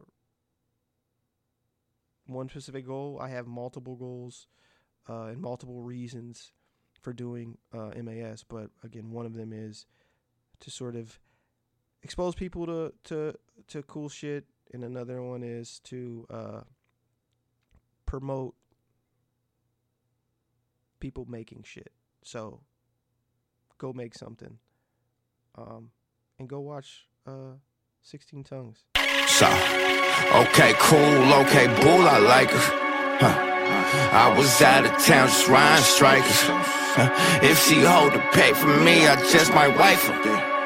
[2.27, 3.19] one specific goal.
[3.21, 4.47] I have multiple goals
[5.09, 6.53] uh, and multiple reasons
[7.01, 8.43] for doing uh, MAS.
[8.43, 9.87] But again, one of them is
[10.61, 11.19] to sort of
[12.03, 13.35] expose people to to
[13.69, 16.61] to cool shit, and another one is to uh,
[18.07, 18.55] promote
[21.01, 21.93] people making shit.
[22.23, 22.61] So
[23.79, 24.59] go make something,
[25.57, 25.91] um,
[26.39, 27.59] and go watch uh,
[28.03, 28.85] Sixteen Tongues.
[29.27, 29.47] So,
[30.43, 32.67] okay, cool, okay, bull, I like her.
[33.21, 33.47] Huh.
[34.13, 36.43] I was out of town just riding strikers.
[36.97, 37.11] Huh.
[37.43, 40.17] If she hold the pay for me, I just might wife her.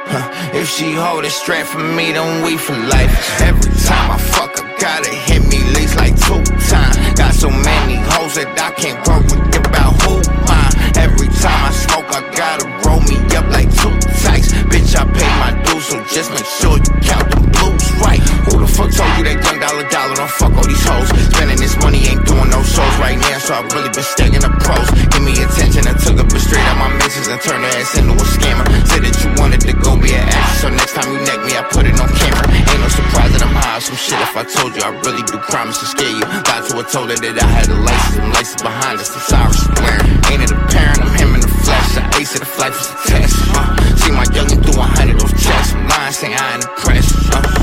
[0.06, 0.50] Huh.
[0.54, 3.10] If she hold it straight for me, then we for life.
[3.40, 6.96] Every time I fuck, I gotta hit me least like two times.
[7.18, 10.74] Got so many hoes that I can't work with about who mine.
[10.96, 14.52] Every time I smoke, I gotta roll me up like two tights.
[14.70, 18.29] Bitch, I pay my dues, so just make sure you count the blues right.
[18.48, 21.08] Who the fuck told you that young dollar dollar don't fuck all these hoes?
[21.34, 24.52] Spending this money ain't doing no shows right now, so I really been stacking the
[24.62, 24.88] pros.
[25.12, 27.98] Give me attention, I took up a straight out my missus and turned her ass
[27.98, 28.64] into a scammer.
[28.88, 31.52] Said that you wanted to go be an actress, so next time you neck me,
[31.58, 32.46] I put it on camera.
[32.48, 34.20] Ain't no surprise that I'm high some shit.
[34.20, 36.20] If I told you, I really do promise to scare you.
[36.20, 39.64] Lied to her, told her that I had a license, license behind us, the Cyrus
[39.80, 40.08] wearing.
[40.28, 41.96] Ain't it apparent I'm him in the flesh?
[41.96, 43.34] The ace of the flight was a test.
[43.56, 45.72] Uh, see my youngin' a hundred of checks.
[45.72, 47.14] I'm lying, saying I ain't impressed.
[47.32, 47.59] Uh,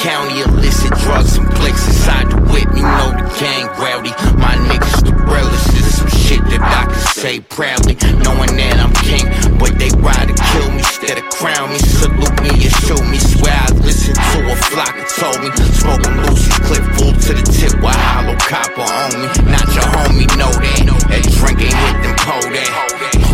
[0.00, 2.64] County, illicit drugs and flicks inside the whip.
[2.72, 4.08] You know the gang rowdy.
[4.40, 5.76] My niggas the realest.
[5.76, 9.28] This is some shit that I can say proudly, knowing that I'm king.
[9.60, 11.76] But they ride to kill me instead of crown me.
[11.84, 13.20] Salute me and shoot me.
[13.20, 15.52] Swear I listen to a flock that told me.
[15.76, 19.28] Smoking Lucy's clip full to the tip while hollow copper on me.
[19.52, 20.80] Not your homie, know that.
[21.12, 22.72] That drink ain't hit them pull that.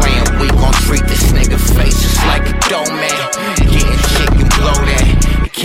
[0.03, 3.56] Playing we gon' treat this nigga face just like a dough man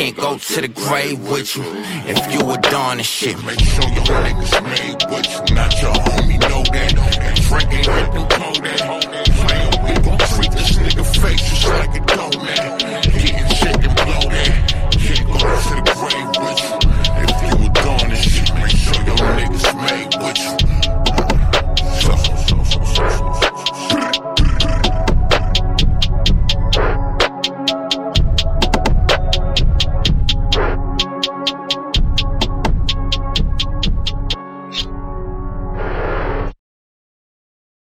[0.02, 1.64] can't go to the grave with you
[2.10, 3.38] if you were don this shit.
[3.46, 7.18] Make sure your niggas made with you, not your homie know that.
[7.22, 8.82] And Frank ain't let them call that.
[9.38, 13.11] Playin' we gon' treat this nigga face just like a dough man.